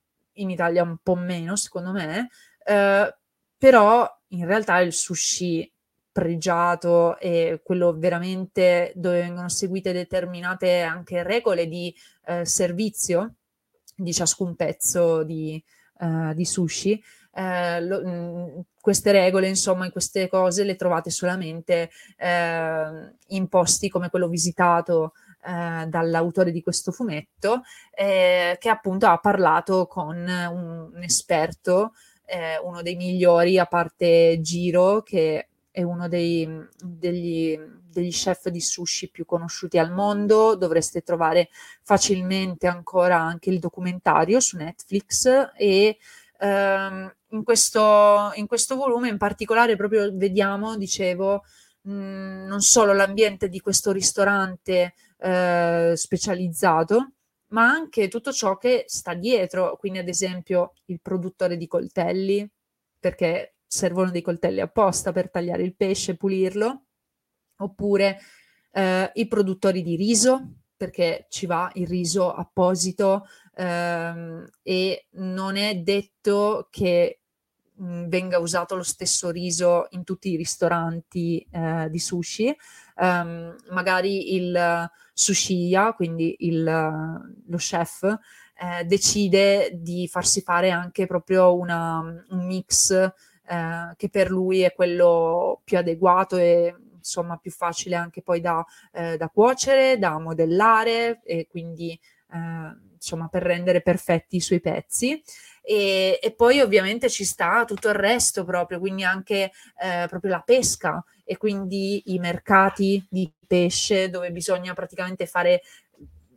[0.41, 2.29] in Italia un po' meno, secondo me,
[2.65, 3.17] eh,
[3.57, 5.71] però in realtà il sushi
[6.11, 11.95] pregiato e quello veramente dove vengono seguite determinate anche regole di
[12.27, 13.35] eh, servizio
[13.99, 15.63] di ciascun pezzo di,
[15.99, 17.03] uh, di sushi.
[17.33, 23.49] Eh, lo, mh, mm, queste regole, insomma, in queste cose le trovate solamente eh, in
[23.49, 25.13] posti come quello visitato
[25.45, 27.63] eh, dall'autore di questo fumetto,
[27.95, 31.93] eh, che appunto ha parlato con un, un esperto,
[32.25, 38.61] eh, uno dei migliori, a parte Giro, che è uno dei, degli, degli chef di
[38.61, 40.57] sushi più conosciuti al mondo.
[40.57, 41.49] Dovreste trovare
[41.83, 45.99] facilmente ancora anche il documentario su Netflix e
[46.41, 51.45] ehm, in, questo, in questo volume in particolare proprio vediamo, dicevo,
[51.83, 57.13] mh, non solo l'ambiente di questo ristorante eh, specializzato,
[57.49, 62.49] ma anche tutto ciò che sta dietro, quindi ad esempio il produttore di coltelli,
[62.99, 66.85] perché servono dei coltelli apposta per tagliare il pesce, pulirlo,
[67.59, 68.19] oppure
[68.73, 75.75] eh, i produttori di riso, perché ci va il riso apposito ehm, e non è
[75.77, 77.23] detto che
[77.79, 82.57] mh, venga usato lo stesso riso in tutti i ristoranti eh, di sushi.
[82.97, 91.57] Um, magari il sushiya, quindi il, lo chef, eh, decide di farsi fare anche proprio
[91.57, 97.97] una, un mix eh, che per lui è quello più adeguato e insomma più facile
[97.97, 101.99] anche poi da, eh, da cuocere, da modellare e quindi
[102.33, 105.23] eh, insomma per rendere perfetti i suoi pezzi.
[105.63, 109.51] E, e, poi ovviamente ci sta tutto il resto proprio, quindi anche
[109.83, 115.63] eh, proprio la pesca e quindi i mercati di pesce dove bisogna praticamente fare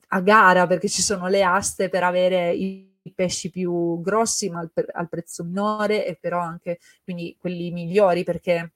[0.10, 4.72] a gara perché ci sono le aste per avere i pesci più grossi ma al,
[4.94, 8.74] al prezzo minore e però anche quindi quelli migliori perché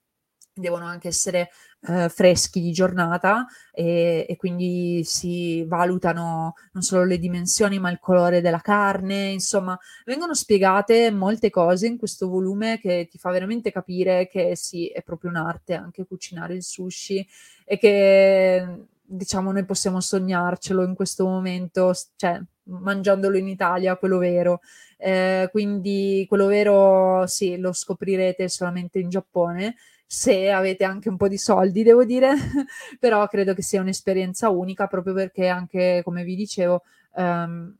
[0.56, 1.50] devono anche essere
[1.88, 7.98] eh, freschi di giornata e, e, quindi si valutano non solo le dimensioni ma il
[8.00, 13.70] colore della carne, insomma vengono spiegate molte cose in questo volume che ti fa veramente
[13.70, 17.26] capire che sì, è proprio un'arte anche cucinare il sushi
[17.64, 24.60] e che diciamo noi possiamo sognarcelo in questo momento, cioè mangiandolo in Italia, quello vero.
[24.98, 29.76] Eh, quindi quello vero sì, lo scoprirete solamente in Giappone
[30.06, 32.32] se avete anche un po' di soldi, devo dire,
[33.00, 36.82] però credo che sia un'esperienza unica proprio perché anche, come vi dicevo,
[37.14, 37.74] um,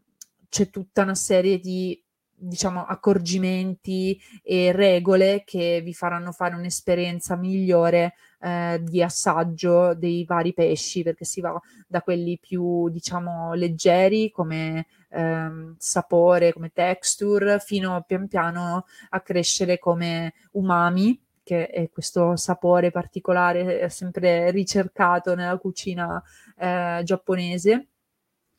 [0.49, 2.01] c'è tutta una serie di
[2.39, 10.53] diciamo accorgimenti e regole che vi faranno fare un'esperienza migliore eh, di assaggio dei vari
[10.53, 18.05] pesci perché si va da quelli più diciamo leggeri come ehm, sapore come texture fino
[18.07, 26.21] pian piano a crescere come umami che è questo sapore particolare sempre ricercato nella cucina
[26.59, 27.87] eh, giapponese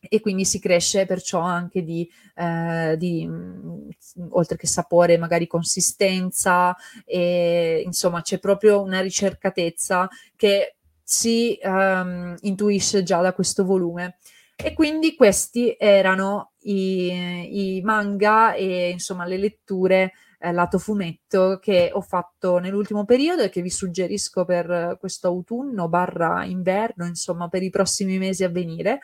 [0.00, 3.88] e quindi si cresce perciò anche di, eh, di mm,
[4.30, 6.74] oltre che sapore, magari consistenza,
[7.04, 14.16] e insomma c'è proprio una ricercatezza che si um, intuisce già da questo volume.
[14.56, 21.90] E quindi questi erano i, i manga e insomma le letture eh, lato fumetto che
[21.92, 27.62] ho fatto nell'ultimo periodo e che vi suggerisco per questo autunno barra inverno, insomma per
[27.62, 29.00] i prossimi mesi a venire.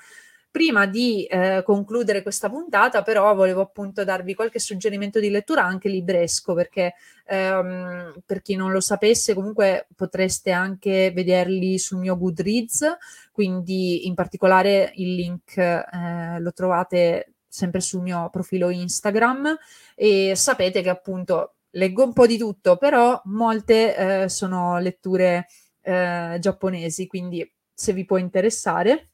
[0.55, 5.89] Prima di eh, concludere questa puntata, però, volevo appunto darvi qualche suggerimento di lettura anche
[5.89, 6.95] libresco, perché
[7.27, 12.97] ehm, per chi non lo sapesse, comunque potreste anche vederli sul mio Goodreads,
[13.33, 19.57] quindi in particolare il link eh, lo trovate sempre sul mio profilo Instagram
[19.95, 25.47] e sapete che appunto leggo un po' di tutto, però molte eh, sono letture
[25.81, 29.11] eh, giapponesi, quindi se vi può interessare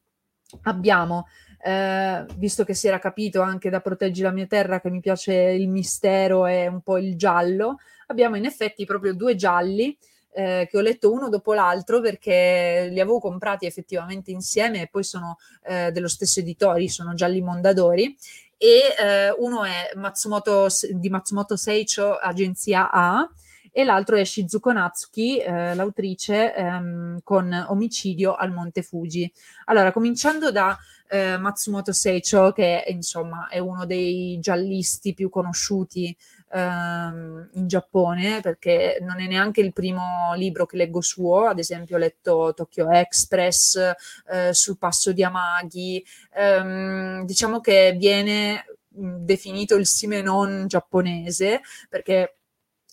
[0.63, 1.27] abbiamo
[1.63, 5.35] eh, visto che si era capito anche da Proteggi la mia terra che mi piace
[5.35, 7.77] il mistero e un po' il giallo,
[8.07, 9.97] abbiamo in effetti proprio due gialli
[10.33, 15.03] eh, che ho letto uno dopo l'altro perché li avevo comprati effettivamente insieme e poi
[15.03, 18.17] sono eh, dello stesso editore, sono Gialli Mondadori
[18.57, 23.29] e eh, uno è Matsumoto, di Matsumoto Seicho, Agenzia A
[23.73, 29.33] e l'altro è Shizuko Natsuki, eh, l'autrice ehm, con Omicidio al Monte Fuji.
[29.67, 30.77] Allora, cominciando da
[31.09, 36.15] eh, Matsumoto Seicho, che insomma è uno dei giallisti più conosciuti
[36.53, 41.97] ehm, in Giappone, perché non è neanche il primo libro che leggo suo, ad esempio
[41.97, 43.77] ho letto Tokyo Express,
[44.31, 52.37] eh, sul passo di Amaghi, ehm, diciamo che viene definito il Simenon giapponese, perché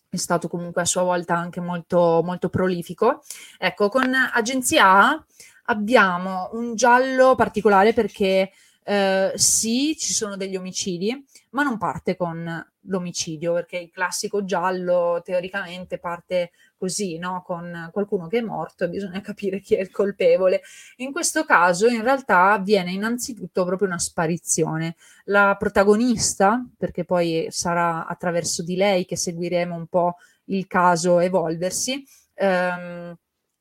[0.10, 3.24] è stato comunque a sua volta anche molto, molto prolifico.
[3.58, 5.26] Ecco, con Agenzia A
[5.66, 8.52] abbiamo un giallo particolare perché
[8.84, 15.22] eh, sì, ci sono degli omicidi, ma non parte con l'omicidio, perché il classico giallo
[15.24, 17.42] teoricamente parte così, no?
[17.46, 20.62] con qualcuno che è morto e bisogna capire chi è il colpevole.
[20.98, 24.96] In questo caso in realtà avviene innanzitutto proprio una sparizione.
[25.26, 32.04] La protagonista, perché poi sarà attraverso di lei che seguiremo un po' il caso evolversi,
[32.34, 33.16] ehm,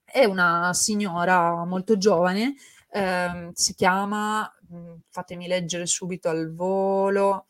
[0.05, 2.55] è una signora molto giovane,
[2.91, 7.47] ehm, si chiama Mhmm, fatemi leggere subito al volo.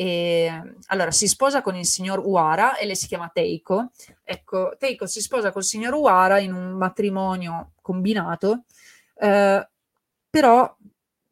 [0.00, 0.48] E,
[0.86, 3.90] allora, si sposa con il signor Uara e lei si chiama Teiko.
[4.22, 8.62] Ecco, Teiko si sposa col signor Uara in un matrimonio combinato,
[9.16, 9.68] eh,
[10.30, 10.76] però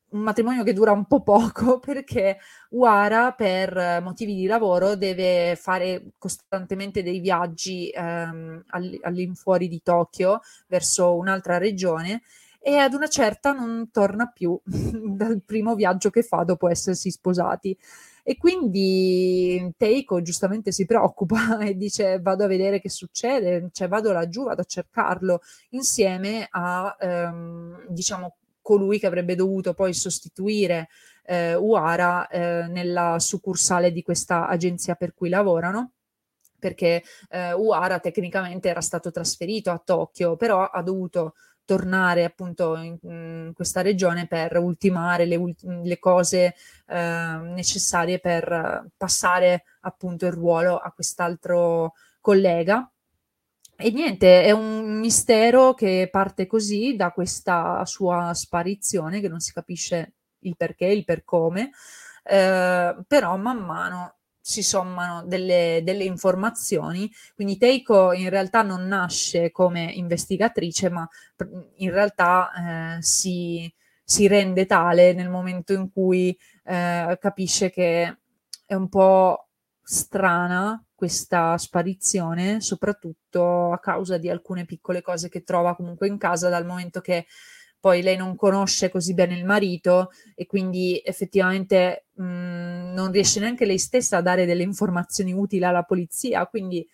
[0.08, 2.38] un matrimonio che dura un po' poco perché
[2.70, 8.64] Uara per motivi di lavoro deve fare costantemente dei viaggi ehm,
[9.02, 12.22] all'infuori di Tokyo verso un'altra regione
[12.58, 17.78] e ad una certa non torna più dal primo viaggio che fa dopo essersi sposati.
[18.28, 24.10] E quindi Teiko giustamente si preoccupa e dice vado a vedere che succede, cioè vado
[24.10, 30.88] laggiù, vado a cercarlo insieme a ehm, diciamo colui che avrebbe dovuto poi sostituire
[31.22, 35.92] eh, Uara eh, nella succursale di questa agenzia per cui lavorano
[36.58, 41.34] perché eh, Uara tecnicamente era stato trasferito a Tokyo, però ha dovuto
[41.66, 46.54] tornare appunto in, in questa regione per ultimare le, le cose
[46.86, 51.92] eh, necessarie per passare appunto il ruolo a quest'altro
[52.22, 52.90] collega.
[53.78, 59.52] E niente, è un mistero che parte così da questa sua sparizione, che non si
[59.52, 61.72] capisce il perché, il per come,
[62.24, 64.15] eh, però man mano
[64.46, 71.08] si sommano delle, delle, informazioni, quindi Teiko in realtà non nasce come investigatrice, ma
[71.78, 73.68] in realtà eh, si,
[74.04, 78.18] si, rende tale nel momento in cui eh, capisce che
[78.64, 79.48] è un po'
[79.82, 86.48] strana questa sparizione, soprattutto a causa di alcune piccole cose che trova comunque in casa,
[86.48, 87.26] dal momento che
[87.86, 93.38] poi lei non conosce così bene il marito e quindi effettivamente mh, mhmm, non riesce
[93.38, 96.84] neanche lei stessa a dare delle informazioni utili alla polizia, quindi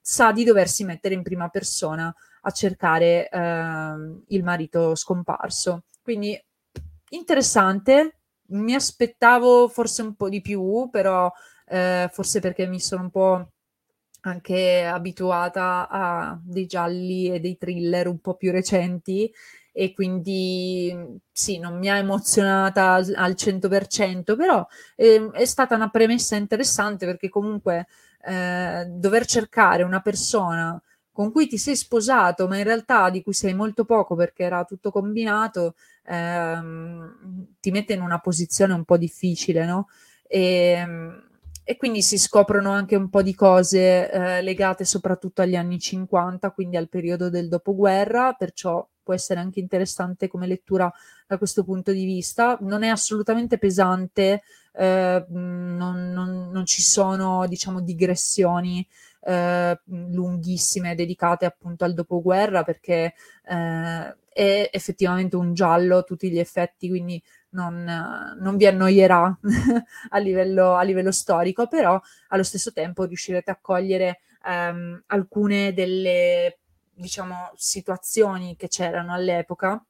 [0.00, 3.38] sa di doversi mettere in prima persona a cercare eh,
[4.26, 5.84] il marito scomparso.
[6.02, 6.36] Quindi
[7.10, 8.16] interessante,
[8.48, 11.30] mi aspettavo forse un po' di più, però
[11.68, 13.50] eh, forse perché mi sono un po'
[14.22, 19.32] anche abituata a dei gialli e dei thriller un po' più recenti
[19.72, 24.66] e quindi sì, non mi ha emozionata al 100%, però
[24.96, 27.86] eh, è stata una premessa interessante perché comunque
[28.24, 30.80] eh, dover cercare una persona
[31.12, 34.64] con cui ti sei sposato, ma in realtà di cui sei molto poco perché era
[34.64, 39.88] tutto combinato, ehm, ti mette in una posizione un po' difficile, no?
[40.26, 40.86] E,
[41.64, 46.50] e quindi si scoprono anche un po' di cose eh, legate soprattutto agli anni 50,
[46.52, 50.92] quindi al periodo del dopoguerra, perciò può essere anche interessante come lettura
[51.26, 52.56] da questo punto di vista.
[52.60, 54.42] Non è assolutamente pesante,
[54.72, 58.86] eh, non, non, non, ci sono, diciamo, digressioni
[59.22, 66.38] eh, lunghissime dedicate appunto al dopoguerra perché eh, è effettivamente un giallo a tutti gli
[66.38, 67.84] effetti, quindi non,
[68.38, 69.38] non vi annoierà
[70.10, 76.58] a, livello, a, livello, storico, però allo stesso tempo riuscirete a cogliere ehm, alcune delle
[77.00, 79.82] diciamo, situazioni che c'erano all'epoca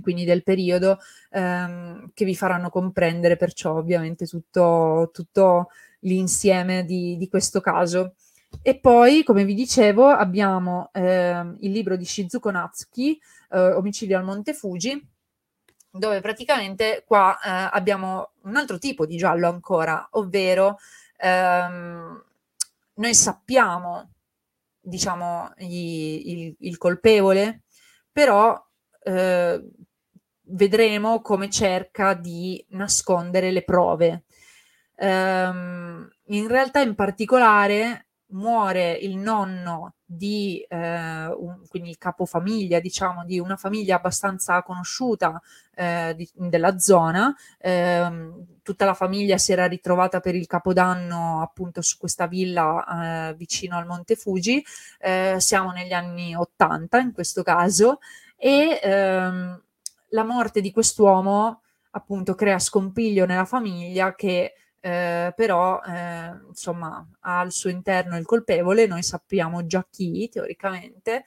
[0.00, 0.98] quindi del periodo,
[1.30, 5.70] ehm, che vi faranno comprendere perciò ovviamente tutto, tutto
[6.00, 8.14] l'insieme di, di, questo caso.
[8.62, 13.20] E poi, come vi dicevo, abbiamo eh, il libro di Shizuko Natsuki,
[13.50, 15.08] eh, Omicidio al Monte Fuji,
[15.90, 20.78] dove praticamente qua eh, abbiamo un altro tipo di giallo ancora, ovvero
[21.18, 22.24] ehm,
[22.94, 24.10] noi sappiamo
[24.86, 27.62] diciamo, gli, il, il, colpevole,
[28.12, 28.56] però
[29.02, 29.62] eh,
[30.48, 34.24] vedremo come cerca di nascondere le prove.
[34.98, 43.24] Um, in realtà, in particolare, muore il nonno di eh, un, quindi il capofamiglia, diciamo,
[43.24, 45.40] di una famiglia abbastanza conosciuta
[45.74, 47.34] eh, di, della zona.
[47.58, 48.30] Eh,
[48.62, 53.76] tutta la famiglia si era ritrovata per il capodanno appunto su questa villa eh, vicino
[53.76, 54.64] al Monte Fuji.
[54.98, 57.98] Eh, siamo negli anni 80 in questo caso
[58.36, 59.62] e ehm,
[60.10, 64.52] la morte di quest'uomo appunto crea scompiglio nella famiglia che
[64.86, 71.24] eh, però eh, insomma ha al suo interno il colpevole, noi sappiamo già chi teoricamente,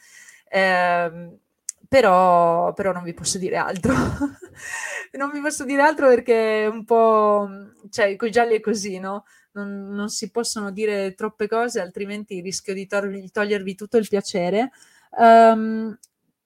[0.48, 1.38] eh,
[1.86, 3.94] però, però non vi posso dire altro.
[5.14, 7.50] non vi posso dire altro perché un po',
[7.90, 9.26] cioè, con i gialli è così, no?
[9.52, 14.08] Non, non, si possono dire troppe cose, altrimenti rischio di, tor- di togliervi tutto il
[14.08, 14.72] piacere.
[15.18, 15.98] Um,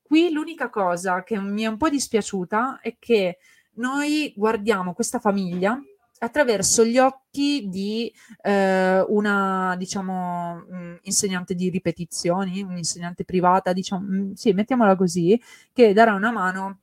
[0.02, 3.38] qui l'unica cosa che mi è un po' dispiaciuta è che
[3.76, 5.80] noi guardiamo questa famiglia
[6.24, 8.12] attraverso gli occhi di
[8.42, 14.96] eh, una, diciamo, mh, mm, insegnante di ripetizioni, un'insegnante privata, diciamo, mh, mm, sì, mettiamola
[14.96, 15.40] così,
[15.74, 16.80] che darà una mano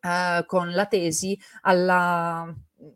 [0.00, 2.52] eh, con la tesi alla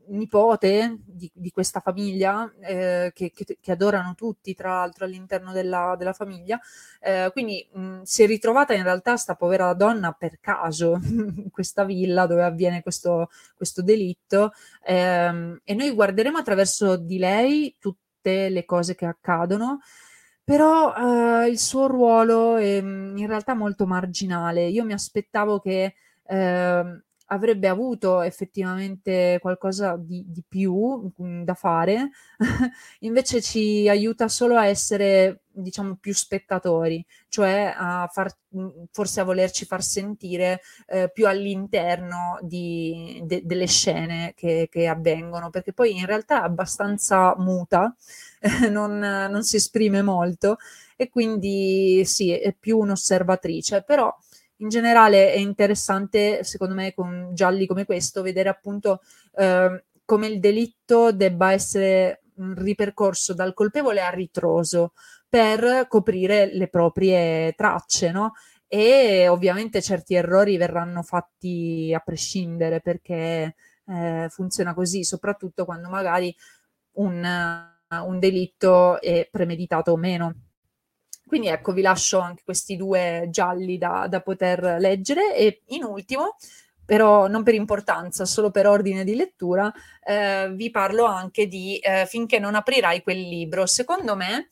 [0.08, 5.96] nipote di, di questa famiglia eh, che, che, che, adorano tutti tra l'altro all'interno della,
[5.98, 6.60] della famiglia.
[7.00, 11.84] Eh, quindi mh, si è ritrovata in realtà sta povera donna per caso in questa
[11.84, 14.52] villa dove avviene questo, questo delitto.
[14.84, 19.80] Ehm, e noi guarderemo attraverso di lei tutte le cose che accadono
[20.44, 24.66] però eh, il suo ruolo è in realtà molto marginale.
[24.66, 27.02] Io mi aspettavo che eh,
[27.32, 32.10] avrebbe avuto effettivamente qualcosa di, di più mh, mm, da fare,
[33.00, 39.24] invece ci aiuta solo a essere, diciamo, più spettatori, cioè a far, mm, forse a
[39.24, 45.96] volerci far sentire eh, più all'interno di, de, delle scene che, che, avvengono, perché poi
[45.98, 47.94] in realtà è abbastanza muta,
[48.70, 50.58] non, non si esprime molto
[50.96, 54.14] e quindi sì, è più un'osservatrice, però
[54.62, 59.00] in generale è interessante, secondo me, con gialli come questo, vedere appunto
[59.34, 64.92] eh, come il delitto debba essere ripercorso dal colpevole a ritroso
[65.28, 68.32] per coprire le proprie tracce, no?
[68.66, 73.56] E ovviamente certi errori verranno fatti a prescindere perché
[73.86, 76.34] eh, funziona così, soprattutto quando magari
[76.92, 77.22] un,
[77.88, 80.34] un delitto è premeditato o meno.
[81.32, 86.36] Quindi ecco, vi lascio anche questi due gialli da, da poter leggere e in ultimo,
[86.84, 89.72] però non per importanza, solo per ordine di lettura,
[90.04, 93.64] eh, vi parlo anche di eh, Finché non aprirai quel libro.
[93.64, 94.48] Secondo me,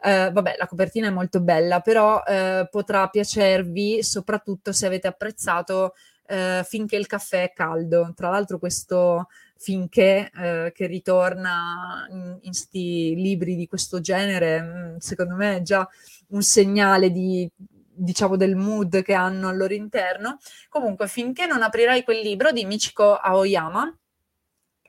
[0.00, 5.92] eh, vabbè, la copertina è molto bella, però eh, potrà piacervi soprattutto se avete apprezzato
[6.28, 8.10] eh, Finché il caffè è caldo.
[8.16, 9.26] Tra l'altro questo
[9.62, 15.62] finché eh, che ritorna in, in sti libri di questo genere, mm, secondo me è
[15.62, 15.88] già
[16.30, 20.38] un segnale di, diciamo, del mood che hanno al loro interno.
[20.68, 23.96] Comunque, finché non aprirai quel libro di Michiko Aoyama,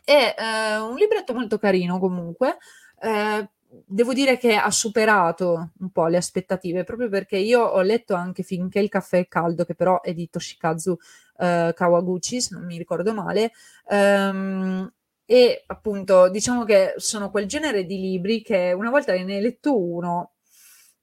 [0.03, 2.57] è eh, un libretto molto carino comunque.
[2.99, 3.49] Eh,
[3.85, 8.43] devo dire che ha superato un po' le aspettative, proprio perché io ho letto anche
[8.43, 10.95] Finché il caffè è caldo, che però è di Toshikazu
[11.37, 13.51] eh, Kawaguchi, se non mi ricordo male.
[13.85, 14.91] Um,
[15.25, 19.79] e appunto diciamo che sono quel genere di libri che una volta ne hai letto
[19.79, 20.33] uno,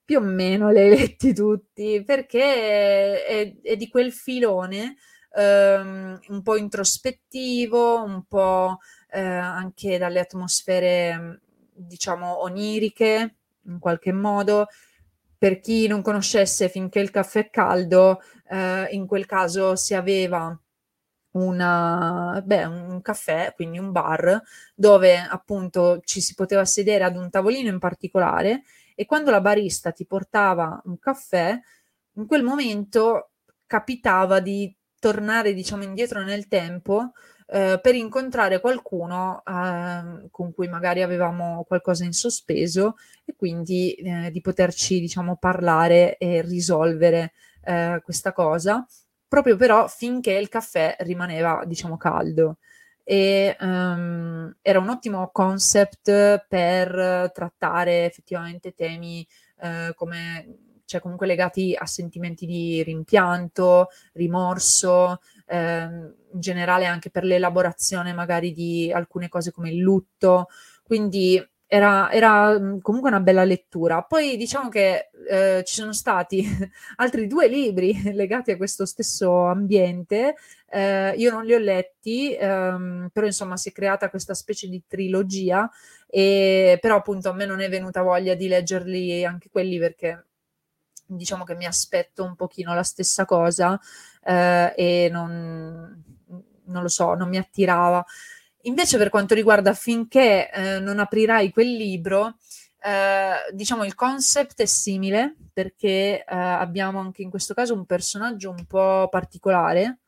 [0.05, 4.97] più o meno li hai letti tutti, perché è, è di quel filone
[5.35, 8.79] um, un po' introspettivo, un po'
[9.11, 11.43] eh, anche dalle atmosfere
[11.87, 13.35] diciamo oniriche
[13.67, 14.69] in qualche modo.
[15.39, 20.59] Per chi non conoscesse finché il caffè è caldo, eh, in quel caso si aveva
[21.33, 24.41] una, beh, un caffè, quindi un bar,
[24.75, 28.63] dove appunto ci si poteva sedere ad un tavolino in particolare
[28.95, 31.59] e quando la barista ti portava un caffè,
[32.15, 33.31] in quel momento
[33.67, 37.13] capitava di tornare, diciamo, indietro nel tempo
[37.53, 44.31] eh, per incontrare qualcuno eh, con cui magari avevamo qualcosa in sospeso e quindi eh,
[44.31, 47.33] di poterci, diciamo, parlare e risolvere
[47.65, 48.87] eh, questa cosa,
[49.27, 52.59] proprio però finché il caffè rimaneva, diciamo, caldo.
[53.03, 59.27] E um, era un ottimo concept per trattare effettivamente temi
[59.61, 65.21] eh, come cioè comunque legati a sentimenti di rimpianto, rimorso,
[65.51, 70.47] ehm, in generale anche per l'elaborazione magari di alcune cose come il lutto.
[70.83, 71.43] Quindi
[71.73, 74.03] era, era mhmm, comunque una bella lettura.
[74.03, 76.45] Poi diciamo che eh, ci sono stati
[76.97, 80.35] altri due libri legati a questo stesso ambiente.
[80.69, 84.83] Eh, io non li ho letti, ehm, però insomma si è creata questa specie di
[84.87, 85.69] trilogia,
[86.09, 90.25] e, però appunto a me non è venuta voglia di leggerli anche quelli perché
[91.17, 93.79] diciamo che mi aspetto un pochino la stessa cosa
[94.25, 96.03] eh, e non,
[96.65, 98.05] non lo so, non mi attirava.
[98.63, 102.37] Invece per quanto riguarda finché eh, non aprirai quel libro,
[102.83, 108.51] eh, diciamo il concept è simile perché eh, abbiamo anche in questo caso un personaggio
[108.51, 109.99] un po' particolare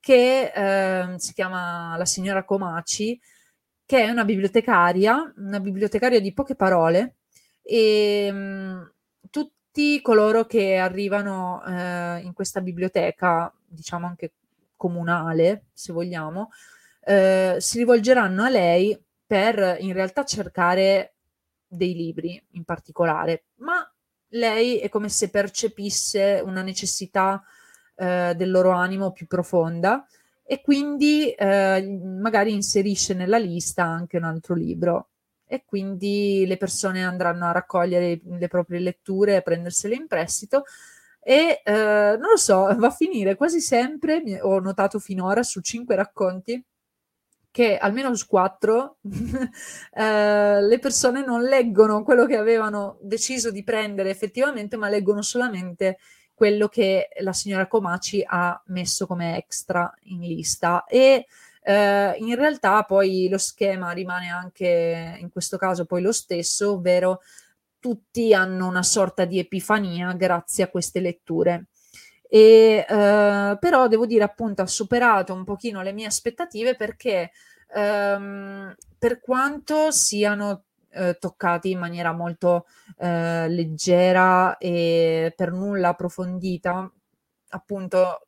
[0.00, 3.20] che ehm, si chiama la signora Comaci,
[3.84, 7.16] che è una bibliotecaria, una bibliotecaria di poche parole
[7.62, 8.82] e mh, mm,
[9.78, 14.32] tutti coloro che arrivano eh, in questa biblioteca, diciamo anche
[14.74, 16.50] comunale, se vogliamo,
[17.04, 21.14] eh, si rivolgeranno a lei per in realtà cercare
[21.64, 23.88] dei libri in particolare, ma
[24.30, 27.40] lei è come se percepisse una necessità
[27.94, 30.04] eh, del loro animo più profonda
[30.42, 35.10] e quindi eh, magari inserisce nella lista anche un altro libro
[35.48, 40.64] e quindi le persone andranno a raccogliere le proprie letture e prendersele in prestito
[41.28, 45.94] e eh, non lo so, va a finire quasi sempre, ho notato finora su cinque
[45.94, 46.64] racconti,
[47.50, 48.96] che almeno su quattro
[49.92, 55.98] eh, le persone non leggono quello che avevano deciso di prendere effettivamente, ma leggono solamente
[56.32, 60.84] quello che la signora Comaci ha messo come extra in lista.
[60.86, 61.26] E
[61.68, 67.20] eh, in realtà poi lo schema rimane anche in questo caso poi lo stesso, ovvero
[67.78, 71.66] tutti hanno una sorta di epifania grazie a queste letture.
[72.26, 77.32] E, eh, però devo dire appunto ha superato un pochino le mie aspettative perché
[77.74, 82.64] ehm, per quanto siano eh, toccati in maniera molto
[82.96, 86.90] eh, leggera e per nulla approfondita,
[87.50, 88.22] appunto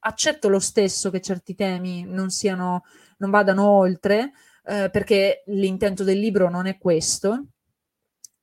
[0.00, 2.84] accetto lo stesso che certi temi non siano,
[3.18, 4.32] non vadano oltre,
[4.64, 7.46] eh, perché l'intento del libro non è questo.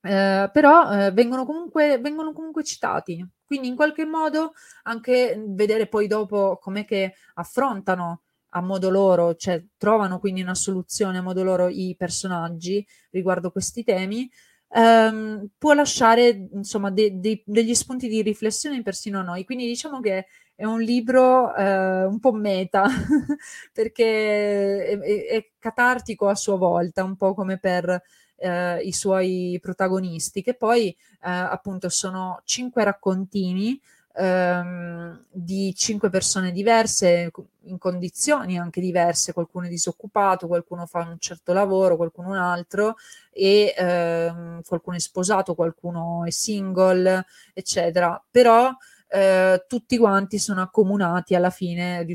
[0.00, 4.52] Eh, però eh, vengono, comunque, vengono comunque citati, quindi in qualche modo
[4.84, 11.18] anche vedere poi dopo com'è che affrontano a modo loro, cioè trovano quindi una soluzione
[11.18, 14.30] a modo loro i personaggi riguardo questi temi,
[14.70, 19.44] ehm, può lasciare insomma de- de- degli spunti di riflessione persino a noi.
[19.44, 20.26] Quindi diciamo che
[20.58, 22.88] è un libro eh, un po' meta
[23.72, 28.02] perché è, è, è, catartico a sua volta, un po' come per
[28.34, 33.80] eh, i suoi protagonisti, che poi eh, appunto sono cinque raccontini
[34.16, 37.30] ehm, di cinque persone diverse,
[37.66, 42.96] in condizioni anche diverse, qualcuno è disoccupato, qualcuno fa un certo lavoro, qualcuno un altro,
[43.30, 48.20] e ehm, qualcuno è sposato, qualcuno è single, eccetera.
[48.28, 48.76] Però
[49.08, 52.06] eh, tutti quanti sono accomunati alla fine,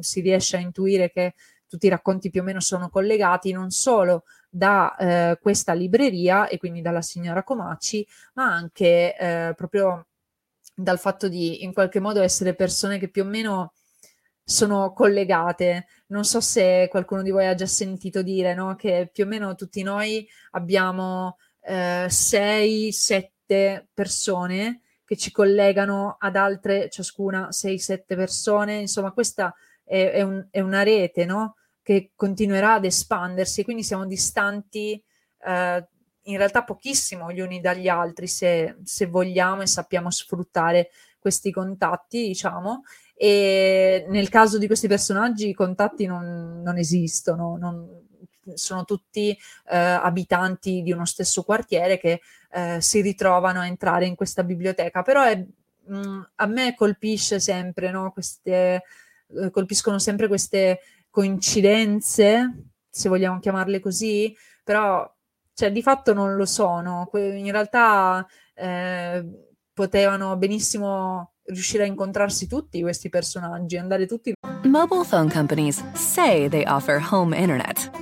[0.00, 1.34] si riesce a intuire che
[1.66, 6.58] tutti i racconti più o meno sono collegati non solo da eh, questa libreria e
[6.58, 10.08] quindi dalla signora Comaci, ma anche eh, proprio
[10.74, 13.72] dal fatto di in qualche modo essere persone che più o meno
[14.44, 15.86] sono collegate.
[16.08, 18.74] Non so se qualcuno di voi ha già sentito dire no?
[18.76, 24.82] che più o meno tutti noi abbiamo eh, sei, sette persone
[25.12, 28.76] che ci collegano ad altre, ciascuna sei, sette persone.
[28.76, 29.54] Insomma, questa
[29.84, 31.56] è, è, un, è una rete no?
[31.82, 34.92] che continuerà ad espandersi, quindi siamo distanti
[35.44, 35.86] eh,
[36.22, 40.88] in realtà pochissimo gli uni dagli altri se, se vogliamo e sappiamo sfruttare
[41.18, 42.84] questi contatti, diciamo,
[43.14, 47.86] e nel caso di questi personaggi i contatti non, non esistono, non,
[48.54, 52.20] sono tutti eh, abitanti di uno stesso quartiere che
[52.50, 57.40] eh, si ritrovano a entrare in questa biblioteca, però è, mh, mm, a me colpisce
[57.40, 58.12] sempre, no?
[58.12, 58.82] queste,
[59.26, 60.80] eh, colpiscono sempre queste
[61.10, 64.34] coincidenze, se vogliamo chiamarle così,
[64.64, 65.10] però
[65.54, 67.08] cioè di fatto non lo sono.
[67.14, 69.24] In realtà eh,
[69.72, 74.32] potevano benissimo riuscire a incontrarsi tutti questi personaggi, andare tutti.
[74.64, 78.01] Mobile phone companies say they offer home internet.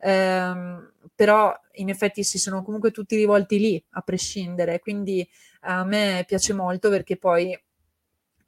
[0.00, 5.28] ehm, però in effetti si sono comunque tutti rivolti lì a prescindere, quindi
[5.62, 7.58] a me piace molto perché poi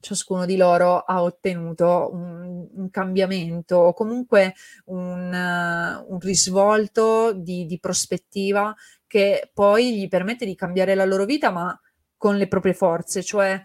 [0.03, 4.55] ciascuno di loro ha ottenuto un, un cambiamento o comunque
[4.87, 8.75] un, uh, un risvolto di, di, prospettiva
[9.07, 11.79] che poi gli permette di cambiare la loro vita, ma
[12.17, 13.23] con le proprie forze.
[13.23, 13.63] Cioè,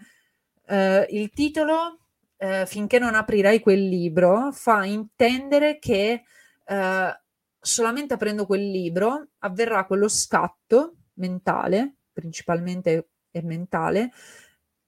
[0.68, 0.74] uh,
[1.08, 1.98] il titolo,
[2.36, 6.22] uh, finché non aprirai quel libro, fa intendere che
[7.60, 14.10] solamente aprendo quel libro avverrà quello scatto mentale, principalmente e mentale,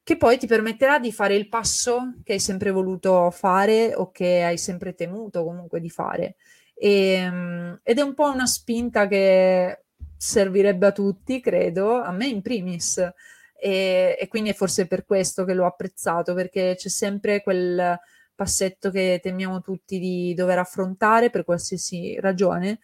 [0.02, 4.42] che poi ti permetterà di fare il passo che hai sempre voluto fare o che
[4.42, 6.36] hai sempre temuto comunque di fare.
[6.74, 9.84] E, ehm, ed è un po' una spinta che
[10.16, 12.98] servirebbe a tutti, credo, a me in primis.
[13.62, 17.98] E, e quindi è forse per questo che l'ho apprezzato, perché c'è sempre quel
[18.40, 22.78] passetto che temiamo tutti di dover affrontare per qualsiasi ragione.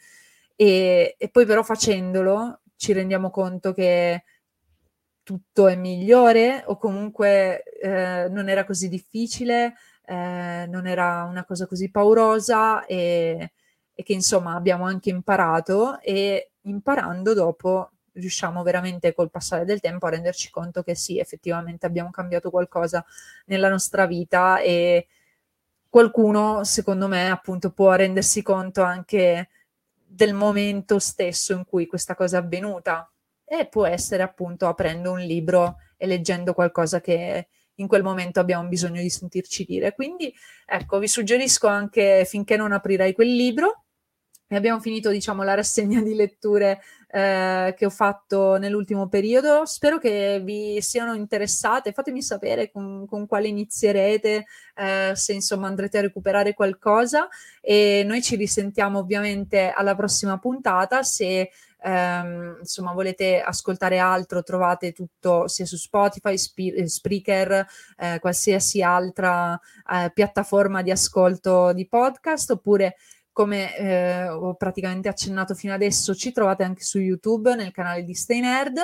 [0.54, 4.24] E, e poi però facendolo ci rendiamo conto che
[5.22, 11.66] tutto è migliore o comunque eh, non era così difficile, eh, non era una cosa
[11.66, 13.52] così paurosa e,
[13.94, 20.06] e, che insomma abbiamo anche imparato e imparando dopo riusciamo veramente col passare del tempo
[20.06, 23.04] a renderci conto che sì, effettivamente abbiamo cambiato qualcosa
[23.46, 25.06] nella nostra vita e
[25.96, 29.48] qualcuno, secondo me, appunto può rendersi conto anche
[30.06, 33.10] del momento stesso in cui questa cosa è avvenuta
[33.42, 38.68] e può essere appunto aprendo un libro e leggendo qualcosa che in quel momento abbiamo
[38.68, 39.94] bisogno di sentirci dire.
[39.94, 40.30] Quindi
[40.66, 43.84] ecco, vi suggerisco anche finché non aprirai quel libro.
[44.48, 49.64] E abbiamo finito, diciamo, la rassegna di letture eh, che ho fatto nell'ultimo periodo.
[49.64, 51.92] Spero che vi siano interessate.
[51.92, 57.28] Fatemi sapere con, con quale inizierete, eh, se insomma andrete a recuperare qualcosa.
[57.60, 61.02] E noi ci risentiamo ovviamente alla prossima puntata.
[61.02, 61.50] Se
[61.86, 67.66] ehm, insomma volete ascoltare altro, trovate tutto sia su Spotify, Sp- Spreaker,
[67.98, 69.58] eh, qualsiasi altra
[69.90, 72.96] eh, piattaforma di ascolto di podcast, oppure
[73.36, 78.14] come eh, ho praticamente accennato fino adesso, ci trovate anche su YouTube nel canale di
[78.14, 78.78] Stay Nerd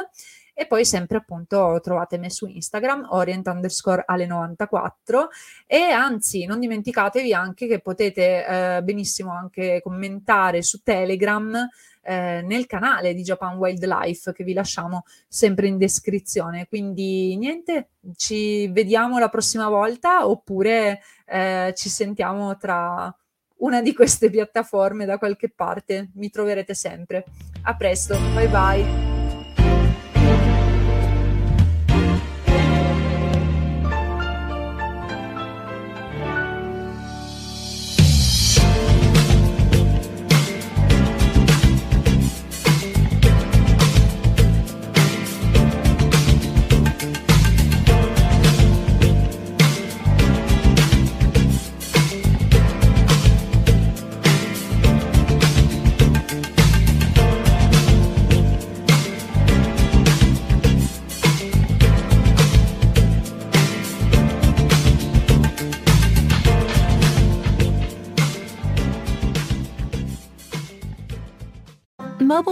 [0.53, 5.31] e poi sempre appunto trovate me su Instagram orient underscore ale 94
[5.67, 8.47] e anzi non dimenticatevi anche che potete
[8.77, 11.57] eh, benissimo anche commentare su Telegram
[12.03, 16.67] eh, nel canale di Japan Wildlife che vi lasciamo sempre in descrizione.
[16.69, 23.17] Quindi niente, ci vediamo la prossima volta oppure eh, ci sentiamo tra
[23.63, 26.11] una di queste piattaforme da qualche parte.
[26.15, 27.25] Mi troverete sempre.
[27.63, 29.22] A presto, bye bye.